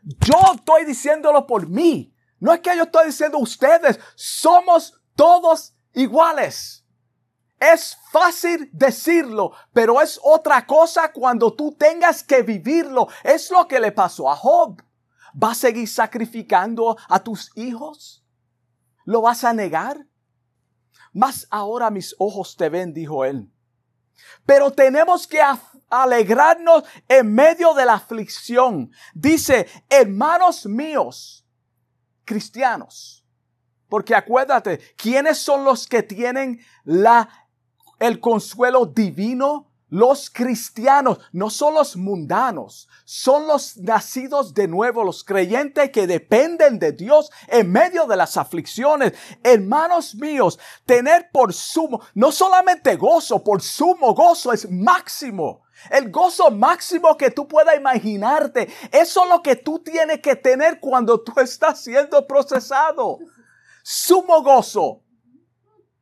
Yo 0.03 0.39
estoy 0.55 0.87
diciéndolo 0.87 1.47
por 1.47 1.69
mí. 1.69 2.17
No 2.39 2.55
es 2.55 2.61
que 2.61 2.75
yo 2.75 2.85
estoy 2.85 3.09
diciendo 3.09 3.37
ustedes, 3.37 4.01
somos 4.15 4.99
todos 5.15 5.75
iguales. 5.93 6.87
Es 7.59 7.99
fácil 8.11 8.71
decirlo, 8.73 9.53
pero 9.75 10.01
es 10.01 10.19
otra 10.23 10.67
cosa 10.67 11.13
cuando 11.13 11.53
tú 11.53 11.73
tengas 11.73 12.23
que 12.23 12.41
vivirlo. 12.41 13.09
Es 13.25 13.51
lo 13.51 13.69
que 13.69 13.79
le 13.79 13.93
pasó 13.93 14.31
a 14.31 14.37
Job. 14.37 14.83
¿Va 15.33 15.51
a 15.51 15.55
seguir 15.55 15.87
sacrificando 15.87 16.97
a 17.11 17.23
tus 17.23 17.55
hijos? 17.59 18.20
¿Lo 19.05 19.23
vas 19.23 19.45
a 19.45 19.53
negar? 19.53 20.07
Mas 21.13 21.47
ahora 21.51 21.91
mis 21.91 22.15
ojos 22.19 22.57
te 22.57 22.69
ven, 22.69 22.93
dijo 22.93 23.25
él. 23.25 23.51
Pero 24.47 24.71
tenemos 24.71 25.27
que 25.27 25.41
alegrarnos 25.89 26.85
en 27.09 27.35
medio 27.35 27.75
de 27.75 27.85
la 27.85 27.95
aflicción. 27.95 28.93
Dice, 29.15 29.67
hermanos 29.89 30.67
míos, 30.67 31.47
cristianos. 32.25 33.25
Porque 33.89 34.15
acuérdate, 34.15 34.79
¿quiénes 34.97 35.39
son 35.39 35.65
los 35.65 35.87
que 35.87 36.03
tienen 36.03 36.61
la, 36.85 37.29
el 37.99 38.21
consuelo 38.21 38.87
divino 38.87 39.70
Los 39.91 40.31
cristianos 40.31 41.19
no 41.33 41.51
son 41.51 41.75
los 41.75 41.97
mundanos, 41.97 42.89
son 43.05 43.49
los 43.49 43.77
nacidos 43.77 44.55
de 44.55 44.69
nuevo, 44.69 45.03
los 45.03 45.25
creyentes 45.25 45.91
que 45.91 46.07
dependen 46.07 46.79
de 46.79 46.93
Dios 46.93 47.29
en 47.49 47.73
medio 47.73 48.07
de 48.07 48.17
las 48.17 48.37
aflicciones. 48.37 49.15
Hermanos 49.43 50.15
míos, 50.15 50.61
tener 50.87 51.31
por 51.33 51.53
sumo, 51.53 52.01
no 52.15 52.31
solamente 52.31 52.95
gozo, 52.95 53.43
por 53.43 53.63
sumo 53.63 54.15
gozo 54.15 54.53
es 54.53 54.71
máximo. 54.71 55.65
El 55.91 56.13
gozo 56.13 56.53
máximo 56.53 57.17
que 57.17 57.33
tú 57.33 57.49
puedas 57.49 57.77
imaginarte. 57.77 58.73
Eso 58.93 59.25
es 59.25 59.31
lo 59.31 59.43
que 59.43 59.57
tú 59.57 59.81
tienes 59.81 60.21
que 60.21 60.37
tener 60.37 60.79
cuando 60.79 61.21
tú 61.21 61.33
estás 61.41 61.83
siendo 61.83 62.25
procesado. 62.29 63.19
Sumo 63.83 64.41
gozo. 64.45 65.03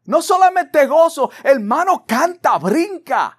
No 0.04 0.20
solamente 0.20 0.86
gozo, 0.86 1.30
hermano 1.42 2.04
canta, 2.06 2.58
brinca 2.58 3.37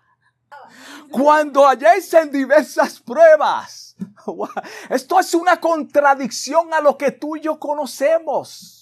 cuando 1.11 1.67
halléis 1.67 2.13
en 2.13 2.31
diversas 2.31 2.99
pruebas. 2.99 3.95
Esto 4.89 5.19
es 5.19 5.33
una 5.33 5.59
contradicción 5.59 6.73
a 6.73 6.81
lo 6.81 6.97
que 6.97 7.11
tú 7.11 7.35
y 7.35 7.41
yo 7.41 7.59
conocemos. 7.59 8.79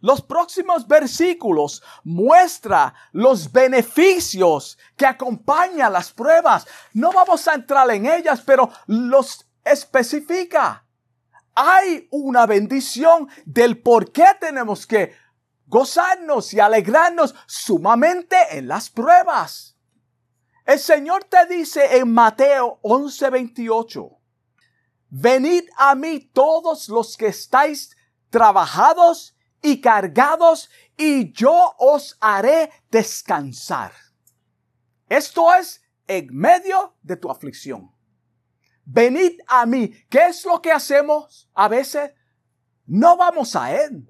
Los 0.00 0.22
próximos 0.22 0.86
versículos 0.88 1.82
muestra 2.04 2.94
los 3.12 3.52
beneficios 3.52 4.78
que 4.96 5.04
acompañan 5.04 5.92
las 5.92 6.10
pruebas. 6.10 6.66
No 6.94 7.12
vamos 7.12 7.46
a 7.46 7.54
entrar 7.54 7.90
en 7.90 8.06
ellas, 8.06 8.40
pero 8.44 8.70
los 8.86 9.46
especifica. 9.62 10.86
Hay 11.54 12.08
una 12.10 12.46
bendición 12.46 13.28
del 13.44 13.82
por 13.82 14.10
qué 14.10 14.24
tenemos 14.40 14.86
que 14.86 15.14
gozarnos 15.66 16.54
y 16.54 16.60
alegrarnos 16.60 17.34
sumamente 17.46 18.36
en 18.52 18.68
las 18.68 18.88
pruebas. 18.88 19.76
El 20.70 20.78
Señor 20.78 21.24
te 21.24 21.46
dice 21.46 21.96
en 21.96 22.14
Mateo 22.14 22.78
11:28, 22.82 24.20
venid 25.08 25.64
a 25.76 25.96
mí 25.96 26.20
todos 26.32 26.88
los 26.88 27.16
que 27.16 27.26
estáis 27.26 27.96
trabajados 28.28 29.36
y 29.60 29.80
cargados, 29.80 30.70
y 30.96 31.32
yo 31.32 31.74
os 31.76 32.16
haré 32.20 32.70
descansar. 32.88 33.92
Esto 35.08 35.52
es 35.52 35.82
en 36.06 36.28
medio 36.32 36.94
de 37.02 37.16
tu 37.16 37.32
aflicción. 37.32 37.90
Venid 38.84 39.40
a 39.48 39.66
mí. 39.66 39.88
¿Qué 40.08 40.26
es 40.26 40.44
lo 40.44 40.62
que 40.62 40.70
hacemos 40.70 41.50
a 41.52 41.66
veces? 41.66 42.12
No 42.86 43.16
vamos 43.16 43.56
a 43.56 43.74
Él 43.74 44.08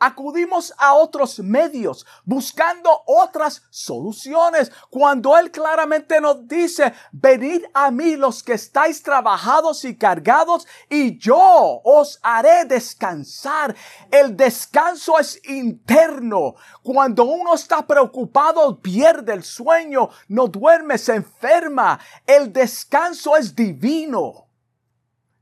acudimos 0.00 0.72
a 0.78 0.94
otros 0.94 1.38
medios 1.38 2.06
buscando 2.24 2.90
otras 3.06 3.62
soluciones 3.70 4.72
cuando 4.88 5.36
Él 5.36 5.50
claramente 5.50 6.20
nos 6.20 6.48
dice, 6.48 6.92
venid 7.12 7.64
a 7.74 7.90
mí 7.90 8.16
los 8.16 8.42
que 8.42 8.54
estáis 8.54 9.02
trabajados 9.02 9.84
y 9.84 9.96
cargados 9.96 10.66
y 10.88 11.18
yo 11.18 11.80
os 11.84 12.18
haré 12.22 12.64
descansar. 12.64 13.76
El 14.10 14.36
descanso 14.36 15.18
es 15.18 15.40
interno. 15.48 16.54
Cuando 16.82 17.24
uno 17.24 17.54
está 17.54 17.86
preocupado 17.86 18.80
pierde 18.80 19.34
el 19.34 19.44
sueño, 19.44 20.08
no 20.28 20.48
duerme, 20.48 20.96
se 20.96 21.16
enferma. 21.16 22.00
El 22.26 22.52
descanso 22.52 23.36
es 23.36 23.54
divino. 23.54 24.48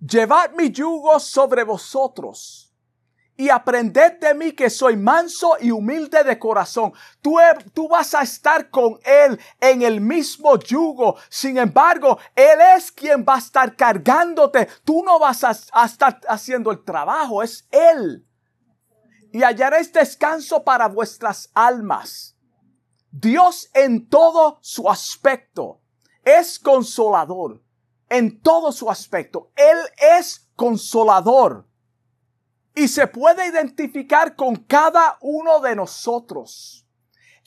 Llevad 0.00 0.52
mi 0.52 0.70
yugo 0.70 1.18
sobre 1.20 1.64
vosotros 1.64 2.67
y 3.38 3.50
aprended 3.50 4.18
de 4.18 4.34
mí 4.34 4.50
que 4.50 4.68
soy 4.68 4.96
manso 4.96 5.56
y 5.60 5.70
humilde 5.70 6.24
de 6.24 6.40
corazón. 6.40 6.92
Tú, 7.22 7.36
tú, 7.72 7.86
vas 7.86 8.12
a 8.12 8.22
estar 8.22 8.68
con 8.68 8.98
Él 9.04 9.38
en 9.60 9.82
el 9.82 10.00
mismo 10.00 10.58
yugo. 10.58 11.14
Sin 11.28 11.56
embargo, 11.56 12.18
Él 12.34 12.58
es 12.76 12.90
quien 12.90 13.24
va 13.24 13.36
a 13.36 13.38
estar 13.38 13.76
cargándote. 13.76 14.66
Tú 14.82 15.04
no 15.04 15.20
vas 15.20 15.44
a, 15.44 15.56
a 15.72 15.86
estar 15.86 16.20
haciendo 16.28 16.72
el 16.72 16.82
trabajo, 16.82 17.40
es 17.40 17.68
Él. 17.70 18.26
Y 19.32 19.44
hallaréis 19.44 19.92
descanso 19.92 20.64
para 20.64 20.88
vuestras 20.88 21.48
almas. 21.54 22.36
Dios 23.12 23.70
en 23.72 24.08
todo 24.08 24.58
su 24.62 24.90
aspecto 24.90 25.80
es 26.24 26.58
consolador. 26.58 27.62
En 28.08 28.40
todo 28.40 28.72
su 28.72 28.90
aspecto. 28.90 29.52
Él 29.54 29.78
es 30.18 30.50
consolador 30.56 31.67
y 32.78 32.86
se 32.86 33.08
puede 33.08 33.48
identificar 33.48 34.36
con 34.36 34.54
cada 34.54 35.18
uno 35.20 35.58
de 35.58 35.74
nosotros. 35.74 36.86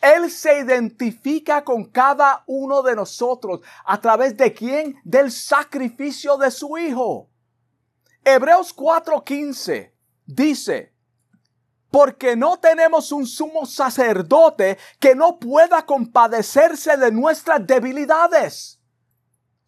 Él 0.01 0.29
se 0.29 0.59
identifica 0.59 1.63
con 1.63 1.85
cada 1.85 2.43
uno 2.47 2.81
de 2.81 2.97
nosotros 2.97 3.61
a 3.85 4.01
través 4.01 4.35
de 4.35 4.51
quién? 4.51 4.99
Del 5.05 5.31
sacrificio 5.31 6.35
de 6.35 6.51
su 6.51 6.77
Hijo. 6.77 7.29
Hebreos 8.25 8.75
4:15 8.75 9.93
dice, 10.25 10.93
porque 11.89 12.35
no 12.35 12.57
tenemos 12.57 13.13
un 13.13 13.25
sumo 13.25 13.65
sacerdote 13.65 14.77
que 14.99 15.15
no 15.15 15.39
pueda 15.39 15.85
compadecerse 15.85 16.97
de 16.97 17.09
nuestras 17.09 17.65
debilidades 17.65 18.80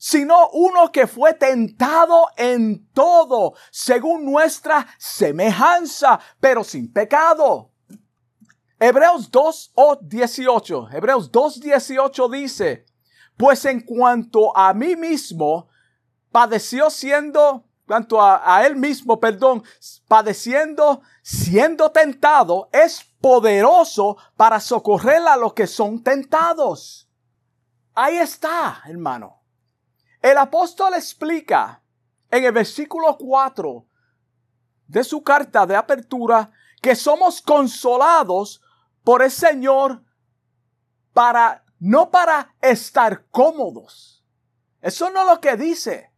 sino 0.03 0.49
uno 0.49 0.91
que 0.91 1.07
fue 1.07 1.33
tentado 1.33 2.27
en 2.35 2.89
todo, 2.89 3.53
según 3.71 4.25
nuestra 4.25 4.85
semejanza, 4.97 6.19
pero 6.41 6.61
sin 6.65 6.91
pecado. 6.91 7.71
Hebreos 8.77 9.31
2 9.31 9.71
o 9.75 9.97
18. 10.01 10.89
Hebreos 10.91 11.31
2, 11.31 11.61
18 11.61 12.27
dice, 12.27 12.85
pues 13.37 13.63
en 13.63 13.79
cuanto 13.79 14.55
a 14.57 14.73
mí 14.73 14.97
mismo, 14.97 15.69
padeció 16.33 16.89
siendo, 16.89 17.63
cuanto 17.87 18.21
a, 18.21 18.57
a 18.57 18.67
él 18.67 18.75
mismo, 18.75 19.21
perdón, 19.21 19.63
padeciendo, 20.09 21.01
siendo 21.21 21.91
tentado, 21.91 22.67
es 22.73 23.05
poderoso 23.21 24.17
para 24.35 24.59
socorrer 24.59 25.25
a 25.25 25.37
los 25.37 25.53
que 25.53 25.65
son 25.65 26.03
tentados. 26.03 27.09
Ahí 27.93 28.17
está, 28.17 28.81
hermano. 28.85 29.42
El 30.23 30.38
apóstol 30.38 30.93
explica 30.93 31.83
en 32.31 32.45
el 32.45 32.53
versículo 32.53 33.17
4 33.17 33.86
de 34.88 35.03
su 35.03 35.21
carta 35.21 35.65
de 35.65 35.75
apertura 35.75 36.49
que 36.81 36.95
somos 36.95 37.41
consolados 37.41 38.62
por 39.03 39.21
el 39.21 39.29
Señor 39.29 40.01
para 41.12 41.65
no 41.77 42.09
para 42.09 42.55
estar 42.62 43.25
cómodos. 43.31 44.23
Eso 44.79 45.09
no 45.09 45.23
es 45.23 45.27
lo 45.27 45.41
que 45.41 45.57
dice. 45.57 46.13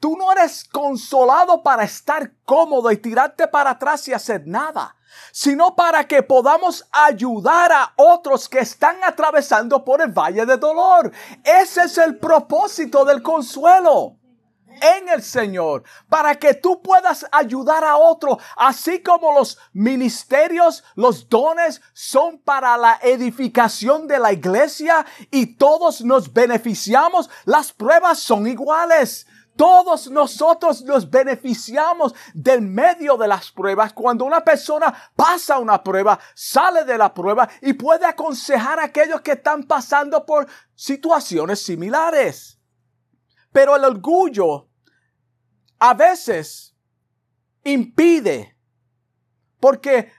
Tú 0.00 0.16
no 0.16 0.32
eres 0.32 0.64
consolado 0.64 1.62
para 1.62 1.84
estar 1.84 2.34
cómodo 2.44 2.90
y 2.90 2.96
tirarte 2.96 3.46
para 3.46 3.70
atrás 3.70 4.08
y 4.08 4.14
hacer 4.14 4.48
nada 4.48 4.95
sino 5.32 5.74
para 5.74 6.04
que 6.04 6.22
podamos 6.22 6.86
ayudar 6.92 7.72
a 7.72 7.92
otros 7.96 8.48
que 8.48 8.60
están 8.60 8.96
atravesando 9.04 9.84
por 9.84 10.00
el 10.00 10.12
valle 10.12 10.46
de 10.46 10.56
dolor. 10.56 11.12
Ese 11.44 11.82
es 11.82 11.98
el 11.98 12.18
propósito 12.18 13.04
del 13.04 13.22
consuelo 13.22 14.16
en 14.80 15.08
el 15.08 15.22
Señor, 15.22 15.84
para 16.08 16.34
que 16.34 16.54
tú 16.54 16.82
puedas 16.82 17.26
ayudar 17.32 17.84
a 17.84 17.96
otro, 17.96 18.38
así 18.56 19.02
como 19.02 19.32
los 19.32 19.58
ministerios, 19.72 20.84
los 20.94 21.28
dones 21.28 21.80
son 21.92 22.38
para 22.38 22.76
la 22.76 22.98
edificación 23.02 24.06
de 24.06 24.18
la 24.18 24.32
iglesia 24.32 25.06
y 25.30 25.56
todos 25.56 26.02
nos 26.02 26.32
beneficiamos, 26.32 27.30
las 27.44 27.72
pruebas 27.72 28.18
son 28.18 28.46
iguales. 28.46 29.26
Todos 29.56 30.10
nosotros 30.10 30.82
nos 30.82 31.08
beneficiamos 31.08 32.14
del 32.34 32.60
medio 32.60 33.16
de 33.16 33.26
las 33.26 33.50
pruebas. 33.50 33.92
Cuando 33.92 34.24
una 34.24 34.44
persona 34.44 34.94
pasa 35.16 35.58
una 35.58 35.82
prueba, 35.82 36.18
sale 36.34 36.84
de 36.84 36.98
la 36.98 37.12
prueba 37.12 37.48
y 37.62 37.72
puede 37.72 38.04
aconsejar 38.04 38.78
a 38.78 38.84
aquellos 38.84 39.22
que 39.22 39.32
están 39.32 39.62
pasando 39.64 40.26
por 40.26 40.46
situaciones 40.74 41.62
similares. 41.62 42.60
Pero 43.50 43.76
el 43.76 43.84
orgullo 43.84 44.68
a 45.78 45.94
veces 45.94 46.74
impide 47.64 48.56
porque 49.58 50.12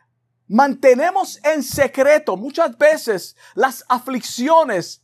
mantenemos 0.48 1.40
en 1.44 1.62
secreto 1.62 2.38
muchas 2.38 2.78
veces 2.78 3.36
las 3.54 3.86
aflicciones 3.88 5.04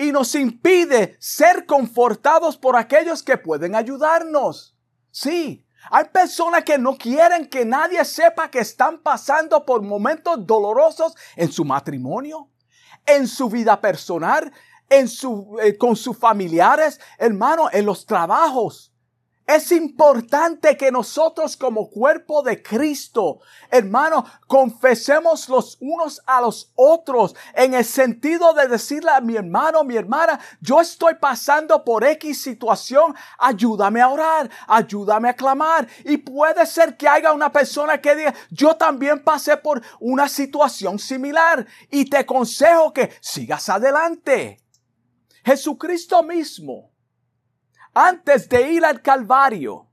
y 0.00 0.12
nos 0.12 0.34
impide 0.34 1.14
ser 1.20 1.66
confortados 1.66 2.56
por 2.56 2.74
aquellos 2.74 3.22
que 3.22 3.36
pueden 3.36 3.74
ayudarnos. 3.74 4.74
Sí, 5.10 5.66
hay 5.90 6.06
personas 6.06 6.64
que 6.64 6.78
no 6.78 6.96
quieren 6.96 7.46
que 7.46 7.66
nadie 7.66 8.02
sepa 8.06 8.50
que 8.50 8.60
están 8.60 9.02
pasando 9.02 9.62
por 9.66 9.82
momentos 9.82 10.46
dolorosos 10.46 11.14
en 11.36 11.52
su 11.52 11.66
matrimonio, 11.66 12.48
en 13.04 13.28
su 13.28 13.50
vida 13.50 13.78
personal, 13.78 14.50
en 14.88 15.06
su, 15.06 15.58
eh, 15.62 15.76
con 15.76 15.94
sus 15.94 16.16
familiares, 16.16 16.98
hermano, 17.18 17.68
en 17.70 17.84
los 17.84 18.06
trabajos. 18.06 18.94
Es 19.50 19.72
importante 19.72 20.76
que 20.76 20.92
nosotros 20.92 21.56
como 21.56 21.90
cuerpo 21.90 22.40
de 22.40 22.62
Cristo, 22.62 23.40
hermano, 23.68 24.24
confesemos 24.46 25.48
los 25.48 25.76
unos 25.80 26.22
a 26.24 26.40
los 26.40 26.70
otros 26.76 27.34
en 27.54 27.74
el 27.74 27.84
sentido 27.84 28.54
de 28.54 28.68
decirle 28.68 29.10
a 29.10 29.20
mi 29.20 29.34
hermano, 29.34 29.82
mi 29.82 29.96
hermana, 29.96 30.38
yo 30.60 30.80
estoy 30.80 31.14
pasando 31.16 31.82
por 31.84 32.04
X 32.04 32.40
situación, 32.40 33.12
ayúdame 33.40 34.00
a 34.00 34.10
orar, 34.10 34.48
ayúdame 34.68 35.30
a 35.30 35.34
clamar. 35.34 35.88
Y 36.04 36.18
puede 36.18 36.64
ser 36.64 36.96
que 36.96 37.08
haya 37.08 37.32
una 37.32 37.50
persona 37.50 38.00
que 38.00 38.14
diga, 38.14 38.32
yo 38.50 38.76
también 38.76 39.24
pasé 39.24 39.56
por 39.56 39.82
una 39.98 40.28
situación 40.28 40.96
similar 40.96 41.66
y 41.90 42.08
te 42.08 42.18
aconsejo 42.18 42.92
que 42.92 43.10
sigas 43.20 43.68
adelante. 43.68 44.58
Jesucristo 45.42 46.22
mismo 46.22 46.92
antes 47.94 48.48
de 48.48 48.72
ir 48.72 48.84
al 48.84 49.02
Calvario, 49.02 49.88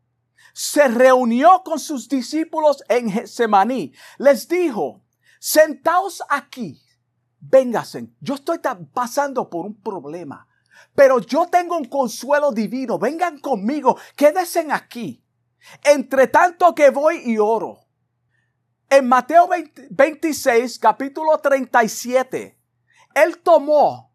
se 0.54 0.88
reunió 0.88 1.62
con 1.64 1.80
sus 1.80 2.10
discípulos 2.10 2.84
en 2.90 3.12
Getsemaní. 3.12 3.94
Les 4.18 4.48
dijo, 4.48 5.04
sentaos 5.40 6.24
aquí, 6.30 6.82
véngasen. 7.40 8.16
Yo 8.20 8.36
estoy 8.36 8.60
pasando 8.94 9.50
por 9.50 9.66
un 9.66 9.80
problema, 9.82 10.48
pero 10.96 11.20
yo 11.20 11.48
tengo 11.48 11.78
un 11.78 11.86
consuelo 11.86 12.52
divino. 12.52 12.98
Vengan 12.98 13.40
conmigo, 13.40 13.98
quédense 14.16 14.68
aquí. 14.72 15.24
Entre 15.84 16.28
tanto 16.28 16.74
que 16.74 16.90
voy 16.90 17.22
y 17.26 17.38
oro. 17.38 17.80
En 18.90 19.08
Mateo 19.08 19.50
26, 19.90 20.80
capítulo 20.80 21.38
37, 21.40 22.58
él 23.14 23.38
tomó 23.40 24.14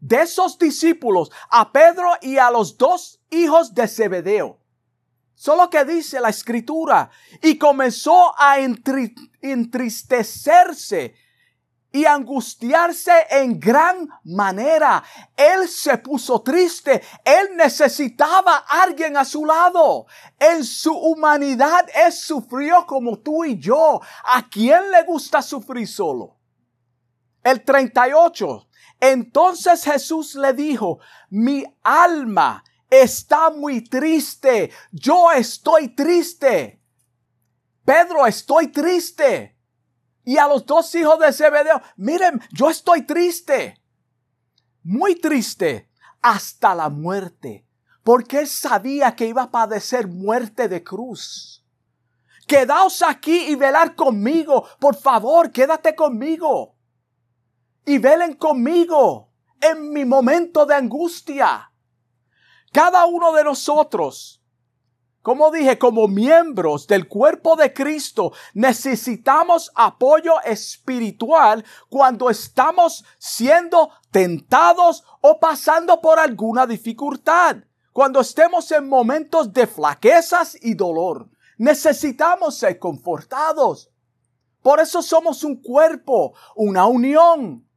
de 0.00 0.22
esos 0.22 0.58
discípulos 0.58 1.30
a 1.50 1.72
Pedro 1.72 2.10
y 2.20 2.38
a 2.38 2.50
los 2.50 2.76
dos 2.76 3.20
hijos 3.30 3.74
de 3.74 3.88
Zebedeo. 3.88 4.58
Solo 5.34 5.70
que 5.70 5.84
dice 5.84 6.20
la 6.20 6.30
escritura, 6.30 7.10
y 7.42 7.58
comenzó 7.58 8.34
a 8.38 8.58
entristecerse 9.40 11.14
y 11.92 12.04
angustiarse 12.04 13.12
en 13.30 13.58
gran 13.58 14.08
manera. 14.24 15.02
Él 15.36 15.68
se 15.68 15.98
puso 15.98 16.42
triste. 16.42 17.02
Él 17.24 17.56
necesitaba 17.56 18.64
a 18.68 18.82
alguien 18.82 19.16
a 19.16 19.24
su 19.24 19.44
lado. 19.44 20.06
En 20.38 20.64
su 20.64 20.92
humanidad, 20.92 21.88
él 22.04 22.12
sufrió 22.12 22.84
como 22.86 23.18
tú 23.18 23.44
y 23.44 23.58
yo. 23.58 24.00
¿A 24.24 24.48
quién 24.48 24.90
le 24.90 25.02
gusta 25.04 25.40
sufrir 25.40 25.88
solo? 25.88 26.36
El 27.42 27.64
38. 27.64 28.67
Entonces 29.00 29.84
Jesús 29.84 30.34
le 30.34 30.52
dijo, 30.52 30.98
mi 31.30 31.64
alma 31.82 32.64
está 32.90 33.50
muy 33.50 33.82
triste, 33.82 34.72
yo 34.90 35.30
estoy 35.30 35.94
triste. 35.94 36.82
Pedro, 37.84 38.26
estoy 38.26 38.68
triste. 38.68 39.56
Y 40.24 40.36
a 40.36 40.48
los 40.48 40.66
dos 40.66 40.94
hijos 40.94 41.18
de 41.20 41.32
Zebedeo, 41.32 41.80
miren, 41.96 42.40
yo 42.52 42.68
estoy 42.68 43.06
triste, 43.06 43.80
muy 44.82 45.14
triste, 45.14 45.90
hasta 46.20 46.74
la 46.74 46.90
muerte, 46.90 47.66
porque 48.02 48.40
él 48.40 48.46
sabía 48.46 49.16
que 49.16 49.26
iba 49.26 49.44
a 49.44 49.50
padecer 49.50 50.06
muerte 50.06 50.68
de 50.68 50.84
cruz. 50.84 51.64
Quedaos 52.46 53.00
aquí 53.02 53.46
y 53.48 53.54
velar 53.54 53.94
conmigo, 53.94 54.66
por 54.78 54.96
favor, 54.96 55.50
quédate 55.50 55.94
conmigo 55.94 56.77
y 57.88 57.96
velen 57.96 58.34
conmigo 58.34 59.30
en 59.62 59.90
mi 59.94 60.04
momento 60.04 60.66
de 60.66 60.74
angustia. 60.74 61.72
Cada 62.70 63.06
uno 63.06 63.32
de 63.32 63.42
nosotros, 63.42 64.42
como 65.22 65.50
dije, 65.50 65.78
como 65.78 66.06
miembros 66.06 66.86
del 66.86 67.08
cuerpo 67.08 67.56
de 67.56 67.72
Cristo, 67.72 68.32
necesitamos 68.52 69.72
apoyo 69.74 70.34
espiritual 70.42 71.64
cuando 71.88 72.28
estamos 72.28 73.06
siendo 73.16 73.90
tentados 74.10 75.02
o 75.22 75.40
pasando 75.40 76.02
por 76.02 76.18
alguna 76.18 76.66
dificultad. 76.66 77.56
Cuando 77.94 78.20
estemos 78.20 78.70
en 78.70 78.86
momentos 78.86 79.50
de 79.54 79.66
flaquezas 79.66 80.58
y 80.60 80.74
dolor, 80.74 81.30
necesitamos 81.56 82.58
ser 82.58 82.78
confortados. 82.78 83.90
Por 84.60 84.78
eso 84.78 85.00
somos 85.00 85.42
un 85.42 85.62
cuerpo, 85.62 86.34
una 86.54 86.84
unión. 86.86 87.67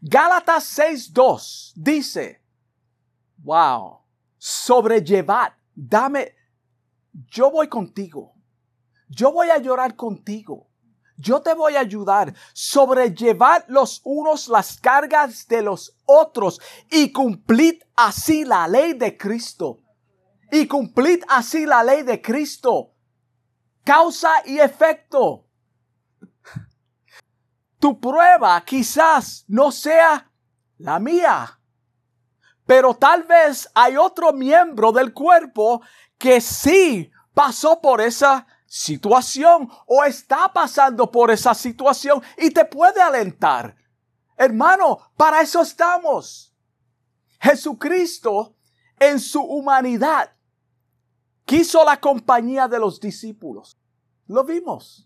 Gálatas 0.00 0.78
6.2 0.78 1.72
dice, 1.74 2.42
wow, 3.38 4.00
sobrellevad, 4.36 5.52
dame, 5.74 6.34
yo 7.30 7.50
voy 7.50 7.68
contigo, 7.68 8.34
yo 9.08 9.32
voy 9.32 9.50
a 9.50 9.58
llorar 9.58 9.96
contigo, 9.96 10.68
yo 11.16 11.40
te 11.40 11.54
voy 11.54 11.76
a 11.76 11.80
ayudar, 11.80 12.34
sobrellevad 12.52 13.64
los 13.68 14.02
unos 14.04 14.48
las 14.48 14.78
cargas 14.78 15.48
de 15.48 15.62
los 15.62 15.96
otros 16.04 16.60
y 16.90 17.10
cumplid 17.10 17.82
así 17.96 18.44
la 18.44 18.68
ley 18.68 18.92
de 18.92 19.16
Cristo. 19.16 19.80
Y 20.52 20.66
cumplid 20.66 21.24
así 21.28 21.66
la 21.66 21.82
ley 21.82 22.02
de 22.02 22.20
Cristo. 22.20 22.92
Causa 23.82 24.30
y 24.44 24.58
efecto. 24.58 25.45
Tu 27.78 28.00
prueba 28.00 28.60
quizás 28.64 29.44
no 29.48 29.70
sea 29.70 30.30
la 30.78 30.98
mía, 30.98 31.58
pero 32.66 32.94
tal 32.94 33.22
vez 33.22 33.68
hay 33.74 33.96
otro 33.96 34.32
miembro 34.32 34.92
del 34.92 35.12
cuerpo 35.12 35.82
que 36.18 36.40
sí 36.40 37.10
pasó 37.34 37.80
por 37.80 38.00
esa 38.00 38.46
situación 38.66 39.70
o 39.86 40.04
está 40.04 40.52
pasando 40.52 41.10
por 41.10 41.30
esa 41.30 41.54
situación 41.54 42.22
y 42.36 42.50
te 42.50 42.64
puede 42.64 43.00
alentar. 43.00 43.76
Hermano, 44.36 44.98
para 45.16 45.40
eso 45.40 45.62
estamos. 45.62 46.54
Jesucristo 47.40 48.56
en 48.98 49.20
su 49.20 49.40
humanidad 49.40 50.32
quiso 51.44 51.84
la 51.84 52.00
compañía 52.00 52.66
de 52.66 52.78
los 52.78 53.00
discípulos. 53.00 53.78
Lo 54.26 54.44
vimos. 54.44 55.05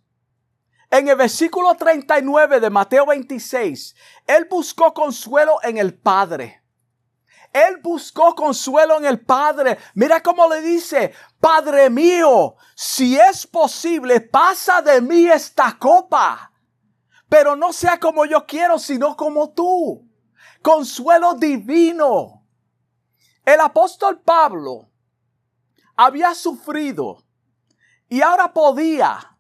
En 0.91 1.07
el 1.07 1.15
versículo 1.15 1.75
39 1.77 2.59
de 2.59 2.69
Mateo 2.69 3.07
26, 3.07 3.95
Él 4.27 4.49
buscó 4.51 4.93
consuelo 4.93 5.59
en 5.63 5.79
el 5.79 5.97
Padre. 5.97 6.65
Él 7.53 7.79
buscó 7.81 8.35
consuelo 8.35 8.99
en 8.99 9.05
el 9.05 9.21
Padre. 9.21 9.79
Mira 9.95 10.21
cómo 10.21 10.49
le 10.49 10.61
dice, 10.61 11.13
Padre 11.39 11.91
mío, 11.91 12.57
si 12.75 13.17
es 13.17 13.47
posible, 13.47 14.21
pasa 14.21 14.83
de 14.83 15.01
mí 15.01 15.27
esta 15.27 15.77
copa. 15.79 16.53
Pero 17.29 17.55
no 17.55 17.73
sea 17.73 17.99
como 18.01 18.25
yo 18.25 18.45
quiero, 18.45 18.79
sino 18.79 19.17
como 19.17 19.51
tú. 19.51 20.09
Consuelo 20.61 21.35
divino. 21.35 22.45
El 23.45 23.61
apóstol 23.61 24.21
Pablo 24.21 24.91
había 25.97 26.35
sufrido 26.35 27.25
y 28.09 28.23
ahora 28.23 28.53
podía 28.53 29.39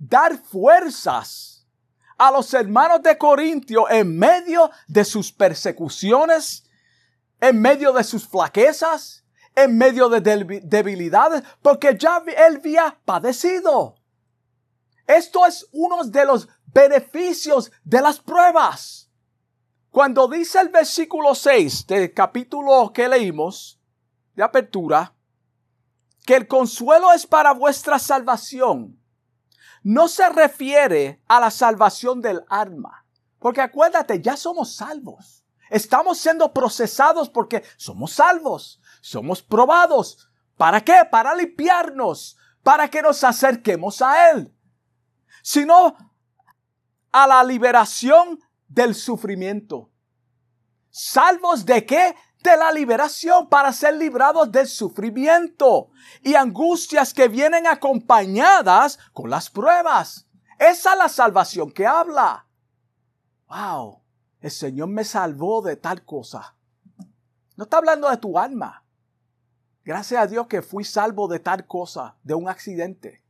dar 0.00 0.38
fuerzas 0.38 1.66
a 2.16 2.30
los 2.30 2.52
hermanos 2.54 3.02
de 3.02 3.16
Corintio 3.16 3.88
en 3.88 4.18
medio 4.18 4.70
de 4.88 5.04
sus 5.04 5.30
persecuciones, 5.30 6.64
en 7.40 7.60
medio 7.60 7.92
de 7.92 8.02
sus 8.02 8.26
flaquezas, 8.26 9.24
en 9.54 9.76
medio 9.76 10.08
de 10.08 10.20
debilidades, 10.62 11.42
porque 11.62 11.96
ya 11.98 12.22
él 12.26 12.56
había 12.56 12.98
padecido. 13.04 13.96
Esto 15.06 15.46
es 15.46 15.66
uno 15.72 16.04
de 16.04 16.24
los 16.24 16.48
beneficios 16.66 17.70
de 17.84 18.00
las 18.00 18.20
pruebas. 18.20 19.10
Cuando 19.90 20.28
dice 20.28 20.60
el 20.60 20.68
versículo 20.68 21.34
6 21.34 21.86
del 21.86 22.14
capítulo 22.14 22.92
que 22.92 23.08
leímos, 23.08 23.78
de 24.34 24.42
apertura, 24.42 25.12
que 26.24 26.36
el 26.36 26.46
consuelo 26.46 27.12
es 27.12 27.26
para 27.26 27.52
vuestra 27.52 27.98
salvación 27.98 28.99
no 29.82 30.08
se 30.08 30.28
refiere 30.28 31.22
a 31.26 31.40
la 31.40 31.50
salvación 31.50 32.20
del 32.20 32.44
alma. 32.48 33.06
Porque 33.38 33.60
acuérdate, 33.60 34.20
ya 34.20 34.36
somos 34.36 34.74
salvos. 34.76 35.44
Estamos 35.70 36.18
siendo 36.18 36.52
procesados 36.52 37.30
porque 37.30 37.62
somos 37.76 38.12
salvos. 38.12 38.80
Somos 39.00 39.42
probados. 39.42 40.28
¿Para 40.56 40.82
qué? 40.82 41.06
Para 41.10 41.34
limpiarnos. 41.34 42.36
Para 42.62 42.88
que 42.88 43.00
nos 43.00 43.24
acerquemos 43.24 44.02
a 44.02 44.30
Él. 44.30 44.54
Sino 45.42 45.96
a 47.12 47.26
la 47.26 47.42
liberación 47.42 48.38
del 48.68 48.94
sufrimiento. 48.94 49.90
¿Salvos 50.90 51.64
de 51.64 51.86
qué? 51.86 52.14
De 52.42 52.56
la 52.56 52.72
liberación 52.72 53.48
para 53.48 53.72
ser 53.72 53.96
librados 53.96 54.50
del 54.50 54.66
sufrimiento 54.66 55.90
y 56.22 56.34
angustias 56.34 57.12
que 57.12 57.28
vienen 57.28 57.66
acompañadas 57.66 58.98
con 59.12 59.28
las 59.28 59.50
pruebas. 59.50 60.26
Esa 60.58 60.92
es 60.92 60.98
la 60.98 61.08
salvación 61.08 61.70
que 61.70 61.86
habla. 61.86 62.46
Wow, 63.48 64.02
el 64.40 64.50
Señor 64.50 64.88
me 64.88 65.04
salvó 65.04 65.62
de 65.62 65.76
tal 65.76 66.04
cosa. 66.04 66.56
No 67.56 67.64
está 67.64 67.78
hablando 67.78 68.08
de 68.08 68.16
tu 68.16 68.38
alma. 68.38 68.84
Gracias 69.84 70.22
a 70.22 70.26
Dios 70.26 70.46
que 70.46 70.62
fui 70.62 70.84
salvo 70.84 71.28
de 71.28 71.40
tal 71.40 71.66
cosa, 71.66 72.16
de 72.22 72.34
un 72.34 72.48
accidente. 72.48 73.22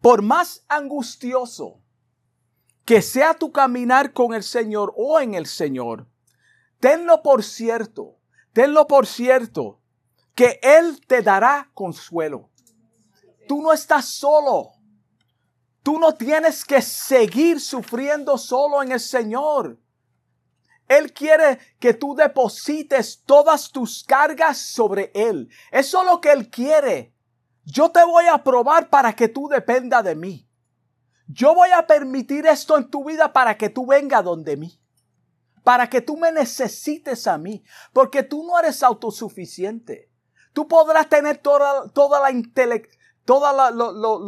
Por 0.00 0.22
más 0.22 0.64
angustioso 0.68 1.80
que 2.84 3.00
sea 3.00 3.34
tu 3.34 3.52
caminar 3.52 4.12
con 4.12 4.34
el 4.34 4.42
Señor 4.42 4.92
o 4.96 5.20
en 5.20 5.34
el 5.34 5.46
Señor, 5.46 6.06
tenlo 6.80 7.22
por 7.22 7.42
cierto, 7.42 8.18
tenlo 8.54 8.86
por 8.86 9.06
cierto, 9.06 9.80
que 10.34 10.58
Él 10.62 11.04
te 11.06 11.20
dará 11.20 11.70
consuelo. 11.74 12.48
Tú 13.46 13.60
no 13.60 13.72
estás 13.72 14.06
solo. 14.06 14.72
Tú 15.82 15.98
no 15.98 16.14
tienes 16.14 16.64
que 16.64 16.80
seguir 16.80 17.60
sufriendo 17.60 18.38
solo 18.38 18.82
en 18.82 18.92
el 18.92 19.00
Señor. 19.00 19.78
Él 20.88 21.12
quiere 21.12 21.58
que 21.78 21.92
tú 21.94 22.14
deposites 22.14 23.22
todas 23.26 23.70
tus 23.70 24.02
cargas 24.04 24.58
sobre 24.58 25.10
Él. 25.14 25.50
Eso 25.70 26.00
es 26.00 26.06
lo 26.06 26.20
que 26.20 26.32
Él 26.32 26.48
quiere. 26.48 27.14
Yo 27.64 27.90
te 27.90 28.02
voy 28.04 28.26
a 28.26 28.42
probar 28.42 28.88
para 28.88 29.14
que 29.14 29.28
tú 29.28 29.48
dependa 29.48 30.02
de 30.02 30.14
mí. 30.14 30.48
Yo 31.26 31.54
voy 31.54 31.70
a 31.70 31.86
permitir 31.86 32.46
esto 32.46 32.76
en 32.76 32.90
tu 32.90 33.04
vida 33.04 33.32
para 33.32 33.56
que 33.56 33.70
tú 33.70 33.86
venga 33.86 34.22
donde 34.22 34.56
mí. 34.56 34.78
Para 35.64 35.90
que 35.90 36.00
tú 36.00 36.16
me 36.16 36.30
necesites 36.30 37.26
a 37.26 37.36
mí. 37.36 37.64
Porque 37.92 38.22
tú 38.22 38.46
no 38.46 38.56
eres 38.58 38.84
autosuficiente. 38.84 40.08
Tú 40.52 40.68
podrás 40.68 41.08
tener 41.08 41.38
toda, 41.38 41.88
toda 41.88 42.20
la 42.20 42.30
intelectualidad 42.30 43.04
toda 43.24 43.70
lo, 43.72 43.92
lo, 43.92 44.18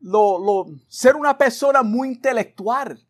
lo, 0.00 0.38
lo, 0.38 0.66
ser 0.88 1.16
una 1.16 1.36
persona 1.36 1.82
muy 1.82 2.08
intelectual. 2.08 3.06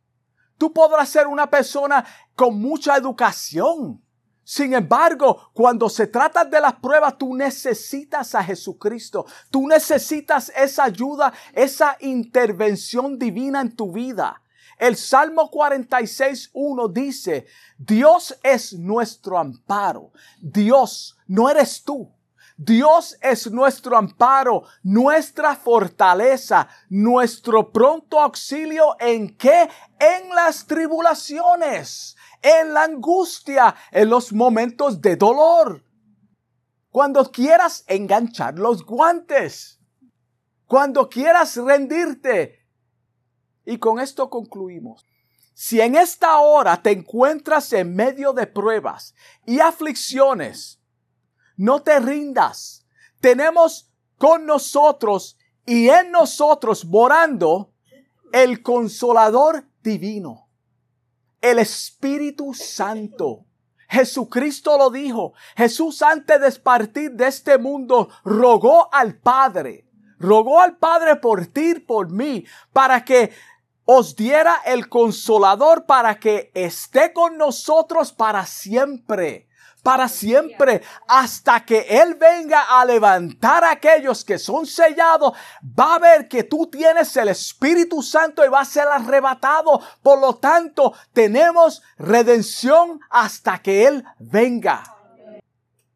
Tú 0.57 0.73
podrás 0.73 1.09
ser 1.09 1.27
una 1.27 1.49
persona 1.49 2.05
con 2.35 2.61
mucha 2.61 2.97
educación. 2.97 4.03
Sin 4.45 4.75
embargo, 4.75 5.51
cuando 5.53 5.89
se 5.89 6.07
trata 6.07 6.45
de 6.45 6.61
las 6.61 6.75
pruebas, 6.75 7.17
tú 7.17 7.35
necesitas 7.35 8.35
a 8.35 8.43
Jesucristo. 8.43 9.25
Tú 9.51 9.67
necesitas 9.67 10.53
esa 10.57 10.85
ayuda, 10.85 11.33
esa 11.53 11.97
intervención 12.01 13.19
divina 13.19 13.61
en 13.61 13.77
tu 13.77 13.93
vida. 13.93 14.43
El 14.81 14.97
Salmo 14.97 15.51
46.1 15.51 16.91
dice, 16.91 17.47
Dios 17.77 18.35
es 18.43 18.73
nuestro 18.73 19.37
amparo. 19.37 20.11
Dios, 20.41 21.19
no 21.27 21.51
eres 21.51 21.85
tú. 21.85 22.11
Dios 22.57 23.19
es 23.21 23.51
nuestro 23.53 23.99
amparo, 23.99 24.65
nuestra 24.83 25.55
fortaleza, 25.55 26.67
nuestro 26.89 27.71
pronto 27.71 28.19
auxilio 28.19 28.97
en 28.99 29.37
qué? 29.37 29.69
En 29.99 30.31
las 30.31 30.67
tribulaciones, 30.67 32.17
en 32.41 32.73
la 32.73 32.85
angustia, 32.85 33.75
en 33.91 34.09
los 34.09 34.33
momentos 34.33 35.03
de 35.03 35.17
dolor. 35.17 35.85
Cuando 36.89 37.31
quieras 37.31 37.85
enganchar 37.87 38.59
los 38.59 38.83
guantes, 38.87 39.79
cuando 40.65 41.11
quieras 41.11 41.55
rendirte. 41.57 42.60
Y 43.65 43.79
con 43.79 44.01
esto 44.01 44.31
concluimos. 44.31 45.07
Si 45.55 45.81
en 45.81 45.95
esta 45.95 46.39
hora 46.39 46.81
te 46.83 46.91
encuentras 46.91 47.73
en 47.73 47.95
medio 47.95 48.33
de 48.33 48.47
pruebas 48.47 49.15
y 49.45 49.61
aflicciones, 49.61 50.81
no 51.57 51.83
te 51.83 52.01
rindas. 52.01 52.87
Tenemos 53.21 53.91
con 54.17 54.47
nosotros 54.47 55.37
y 55.67 55.91
en 55.91 56.11
nosotros 56.11 56.85
morando 56.87 57.75
el 58.33 58.63
consolador 58.63 59.67
divino, 59.83 60.49
el 61.41 61.59
Espíritu 61.59 62.55
Santo. 62.55 63.45
Jesucristo 63.89 64.79
lo 64.79 64.91
dijo. 64.91 65.35
Jesús 65.57 66.01
antes 66.01 66.41
de 66.41 66.61
partir 66.61 67.13
de 67.13 67.27
este 67.27 67.59
mundo 67.59 68.09
rogó 68.25 68.93
al 68.95 69.19
Padre, 69.19 69.90
rogó 70.21 70.61
al 70.61 70.77
Padre 70.77 71.17
por 71.17 71.47
ti, 71.47 71.75
por 71.75 72.11
mí, 72.11 72.45
para 72.73 73.05
que 73.05 73.33
os 73.85 74.15
diera 74.15 74.61
el 74.67 74.89
consolador 74.89 75.85
para 75.87 76.21
que 76.21 76.53
esté 76.55 77.13
con 77.13 77.37
nosotros 77.37 78.13
para 78.13 78.47
siempre 78.47 79.49
para 79.83 80.09
siempre 80.09 80.83
hasta 81.09 81.65
que 81.65 81.87
Él 81.89 82.15
venga 82.15 82.81
a 82.81 82.85
levantar 82.85 83.65
a 83.65 83.73
aquellos 83.73 84.25
que 84.25 84.39
son 84.39 84.67
sellados. 84.67 85.33
Va 85.79 85.97
a 85.97 85.99
ver 85.99 86.29
que 86.29 86.45
tú 86.45 86.67
tienes 86.67 87.17
el 87.17 87.29
Espíritu 87.29 88.03
Santo 88.03 88.45
y 88.45 88.49
va 88.49 88.61
a 88.61 88.65
ser 88.65 88.89
arrebatado. 88.89 89.81
Por 90.03 90.21
lo 90.21 90.37
tanto, 90.37 90.95
tenemos 91.13 91.83
redención 91.99 93.01
hasta 93.11 93.59
que 93.59 93.87
Él 93.87 94.05
venga. 94.19 94.83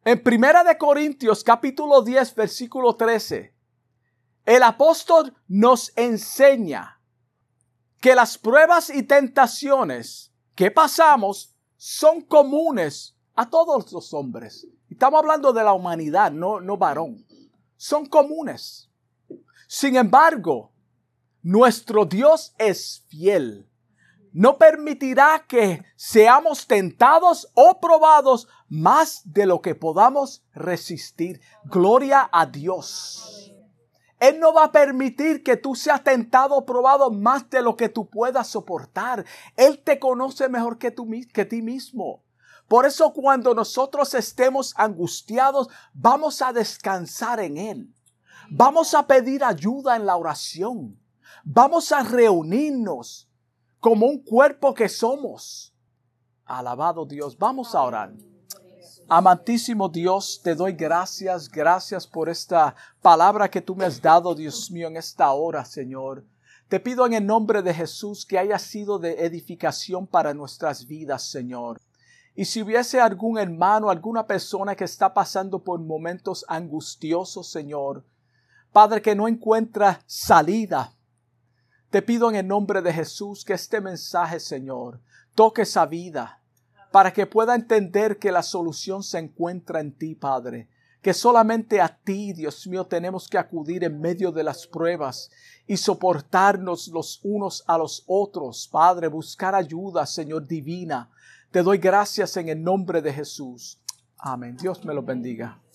En 0.04 0.22
Primera 0.22 0.62
de 0.64 0.76
Corintios 0.76 1.42
capítulo 1.42 2.02
10 2.02 2.34
versículo 2.34 2.94
13, 2.94 3.53
el 4.44 4.62
apóstol 4.62 5.34
nos 5.48 5.92
enseña 5.96 7.00
que 8.00 8.14
las 8.14 8.36
pruebas 8.36 8.90
y 8.90 9.02
tentaciones 9.02 10.32
que 10.54 10.70
pasamos 10.70 11.54
son 11.76 12.20
comunes 12.20 13.16
a 13.34 13.48
todos 13.48 13.90
los 13.92 14.12
hombres. 14.12 14.66
Estamos 14.90 15.20
hablando 15.20 15.52
de 15.52 15.64
la 15.64 15.72
humanidad, 15.72 16.30
no, 16.30 16.60
no 16.60 16.76
varón. 16.76 17.26
Son 17.76 18.06
comunes. 18.06 18.90
Sin 19.66 19.96
embargo, 19.96 20.72
nuestro 21.42 22.04
Dios 22.04 22.54
es 22.58 23.04
fiel. 23.08 23.68
No 24.32 24.58
permitirá 24.58 25.44
que 25.48 25.84
seamos 25.96 26.66
tentados 26.66 27.50
o 27.54 27.80
probados 27.80 28.48
más 28.68 29.22
de 29.24 29.46
lo 29.46 29.62
que 29.62 29.74
podamos 29.74 30.44
resistir. 30.52 31.40
Gloria 31.64 32.28
a 32.32 32.44
Dios. 32.46 33.53
Él 34.28 34.40
no 34.40 34.54
va 34.54 34.64
a 34.64 34.72
permitir 34.72 35.42
que 35.42 35.58
tú 35.58 35.74
seas 35.74 36.02
tentado 36.02 36.54
o 36.54 36.64
probado 36.64 37.10
más 37.10 37.50
de 37.50 37.60
lo 37.60 37.76
que 37.76 37.90
tú 37.90 38.08
puedas 38.08 38.48
soportar. 38.48 39.26
Él 39.54 39.82
te 39.84 39.98
conoce 39.98 40.48
mejor 40.48 40.78
que, 40.78 40.90
tú, 40.90 41.06
que 41.30 41.44
ti 41.44 41.60
mismo. 41.60 42.22
Por 42.66 42.86
eso 42.86 43.12
cuando 43.12 43.54
nosotros 43.54 44.14
estemos 44.14 44.72
angustiados, 44.78 45.68
vamos 45.92 46.40
a 46.40 46.54
descansar 46.54 47.38
en 47.40 47.58
Él. 47.58 47.94
Vamos 48.50 48.94
a 48.94 49.06
pedir 49.06 49.44
ayuda 49.44 49.96
en 49.96 50.06
la 50.06 50.16
oración. 50.16 50.98
Vamos 51.44 51.92
a 51.92 52.02
reunirnos 52.02 53.28
como 53.78 54.06
un 54.06 54.24
cuerpo 54.24 54.72
que 54.72 54.88
somos. 54.88 55.74
Alabado 56.46 57.04
Dios, 57.04 57.36
vamos 57.36 57.74
a 57.74 57.82
orar. 57.82 58.14
Amantísimo 59.08 59.90
Dios, 59.90 60.40
te 60.42 60.54
doy 60.54 60.72
gracias, 60.72 61.50
gracias 61.50 62.06
por 62.06 62.30
esta 62.30 62.74
palabra 63.02 63.50
que 63.50 63.60
tú 63.60 63.76
me 63.76 63.84
has 63.84 64.00
dado, 64.00 64.34
Dios 64.34 64.70
mío, 64.70 64.88
en 64.88 64.96
esta 64.96 65.30
hora, 65.32 65.62
Señor. 65.66 66.24
Te 66.68 66.80
pido 66.80 67.04
en 67.04 67.12
el 67.12 67.26
nombre 67.26 67.60
de 67.60 67.74
Jesús 67.74 68.24
que 68.24 68.38
haya 68.38 68.58
sido 68.58 68.98
de 68.98 69.26
edificación 69.26 70.06
para 70.06 70.32
nuestras 70.32 70.86
vidas, 70.86 71.22
Señor. 71.22 71.82
Y 72.34 72.46
si 72.46 72.62
hubiese 72.62 72.98
algún 72.98 73.36
hermano, 73.36 73.90
alguna 73.90 74.26
persona 74.26 74.74
que 74.74 74.84
está 74.84 75.12
pasando 75.12 75.62
por 75.62 75.80
momentos 75.80 76.42
angustiosos, 76.48 77.50
Señor, 77.50 78.06
Padre, 78.72 79.02
que 79.02 79.14
no 79.14 79.28
encuentra 79.28 80.00
salida, 80.06 80.94
te 81.90 82.00
pido 82.00 82.30
en 82.30 82.36
el 82.36 82.48
nombre 82.48 82.80
de 82.80 82.92
Jesús 82.92 83.44
que 83.44 83.52
este 83.52 83.82
mensaje, 83.82 84.40
Señor, 84.40 84.98
toque 85.34 85.62
esa 85.62 85.84
vida 85.84 86.40
para 86.94 87.12
que 87.12 87.26
pueda 87.26 87.56
entender 87.56 88.20
que 88.20 88.30
la 88.30 88.44
solución 88.44 89.02
se 89.02 89.18
encuentra 89.18 89.80
en 89.80 89.90
ti, 89.90 90.14
Padre. 90.14 90.68
Que 91.02 91.12
solamente 91.12 91.80
a 91.80 91.88
ti, 91.88 92.32
Dios 92.32 92.68
mío, 92.68 92.86
tenemos 92.86 93.26
que 93.26 93.36
acudir 93.36 93.82
en 93.82 94.00
medio 94.00 94.30
de 94.30 94.44
las 94.44 94.64
pruebas 94.64 95.28
y 95.66 95.76
soportarnos 95.76 96.86
los 96.86 97.18
unos 97.24 97.64
a 97.66 97.76
los 97.78 98.04
otros, 98.06 98.68
Padre, 98.70 99.08
buscar 99.08 99.56
ayuda, 99.56 100.06
Señor, 100.06 100.46
divina 100.46 101.10
te 101.50 101.64
doy 101.64 101.78
gracias 101.78 102.36
en 102.36 102.48
el 102.48 102.62
nombre 102.62 103.02
de 103.02 103.12
Jesús. 103.12 103.80
Amén. 104.18 104.56
Dios 104.56 104.84
me 104.84 104.94
lo 104.94 105.02
bendiga. 105.02 105.63